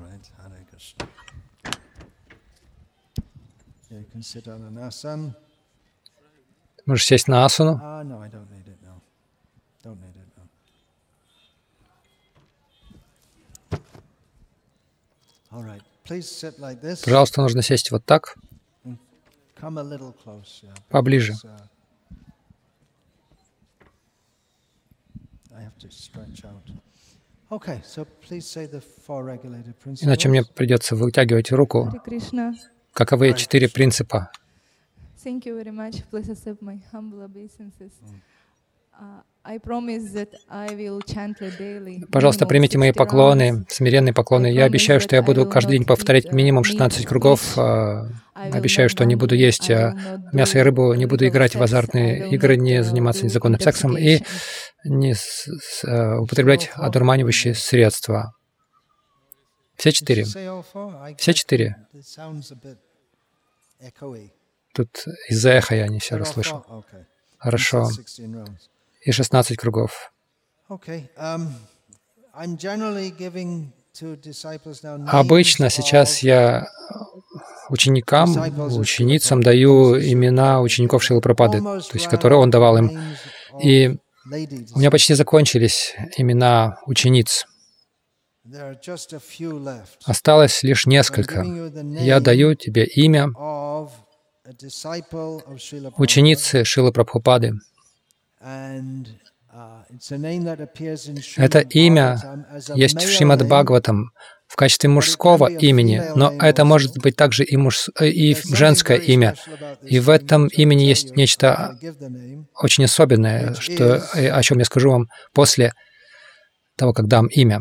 [0.00, 1.08] right, Hare Krishna.
[3.90, 5.34] You can sit on an asana.
[6.86, 7.78] Можешь сесть на асуну.
[7.82, 9.00] Ah, no, I don't need it now.
[9.84, 10.28] Don't need it
[13.70, 13.78] now.
[15.52, 17.02] All right, please sit like this.
[17.04, 18.36] Пожалуйста, нужно сесть вот так,
[19.60, 20.62] Come a little close.
[20.62, 20.74] Yeah.
[20.90, 21.32] поближе.
[21.32, 21.68] because, uh,
[30.00, 31.92] Иначе мне придется вытягивать руку.
[32.92, 34.30] Каковы четыре принципа?
[35.24, 36.04] Thank you very much.
[36.10, 37.90] Please accept my humble obeisances.
[38.00, 38.14] Uh,
[42.10, 43.06] Пожалуйста, minimum примите мои 60 rounds.
[43.06, 44.48] поклоны, смиренные поклоны.
[44.48, 47.56] Я обещаю, что я буду каждый день повторять минимум 16 кругов.
[47.56, 49.94] а, Обещаю, что не буду есть а,
[50.32, 54.20] мясо и рыбу, не буду играть в азартные игры, не uh, заниматься незаконным сексом и
[54.84, 58.34] не с- с- а, употреблять одурманивающие средства.
[59.76, 60.24] Все четыре.
[60.24, 61.76] I Все четыре.
[64.74, 66.64] Тут из-за эха я не все расслышал.
[66.68, 67.04] Okay.
[67.38, 67.88] Хорошо.
[69.06, 69.12] You said 16 rounds.
[69.12, 70.12] И 16 кругов.
[71.16, 71.48] Um,
[75.08, 76.66] Обычно сейчас я
[77.70, 78.30] ученикам,
[78.76, 82.90] ученицам даю имена учеников Шилы то есть которые он давал им.
[83.62, 83.96] И
[84.74, 87.46] у меня почти закончились имена учениц.
[90.04, 91.42] Осталось лишь несколько.
[91.98, 93.28] Я даю тебе имя
[95.96, 97.54] ученицы Шилы Прабхупады.
[101.36, 104.12] Это Srimad имя есть в Шримад Бхагаватам
[104.46, 107.88] в качестве мужского имени, но это может быть также и, муж...
[107.98, 109.34] э, и женское имя.
[109.82, 111.76] И в этом имени есть нечто
[112.54, 115.72] очень особенное, что, э, о чем я скажу вам после
[116.76, 117.60] того, как дам имя.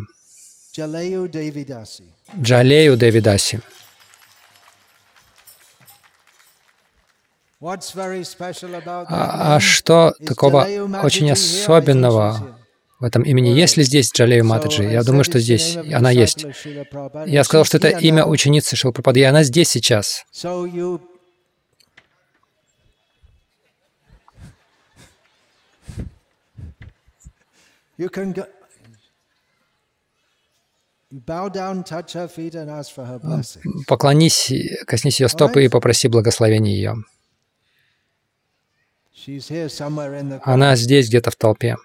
[2.40, 3.62] Джалею Девидаси.
[7.62, 10.68] А, а что такого
[11.04, 12.60] очень особенного
[13.00, 13.50] в этом имени?
[13.50, 14.84] Есть ли здесь Джалею Матаджи?
[14.84, 16.46] Я думаю, что здесь она есть.
[17.26, 20.26] Я сказал, что это имя ученицы Шилпрапады, и она здесь сейчас.
[33.24, 33.86] Blessing.
[33.88, 34.52] Поклонись,
[34.86, 36.96] коснись ее стопы и попроси благословения ее.
[36.98, 37.14] She's here
[38.56, 39.15] somewhere in the.
[40.44, 41.76] Она здесь где-то в толпе.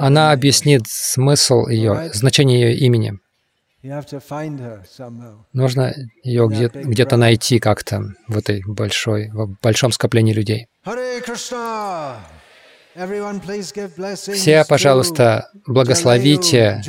[0.00, 3.18] Она объяснит смысл ее, значение ее имени.
[5.52, 10.66] Нужно ее где- где-то найти как-то в этой большой, в большом скоплении людей.
[14.34, 16.80] Все, пожалуйста, благословите.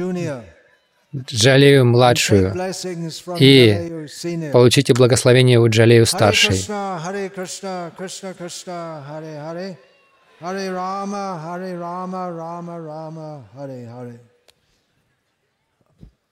[1.15, 2.53] Джалею младшую
[3.39, 4.07] и
[4.51, 6.57] получите благословение у Джалею старшей.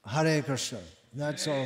[0.05, 0.77] Hare Krishna.
[1.15, 1.65] That's all.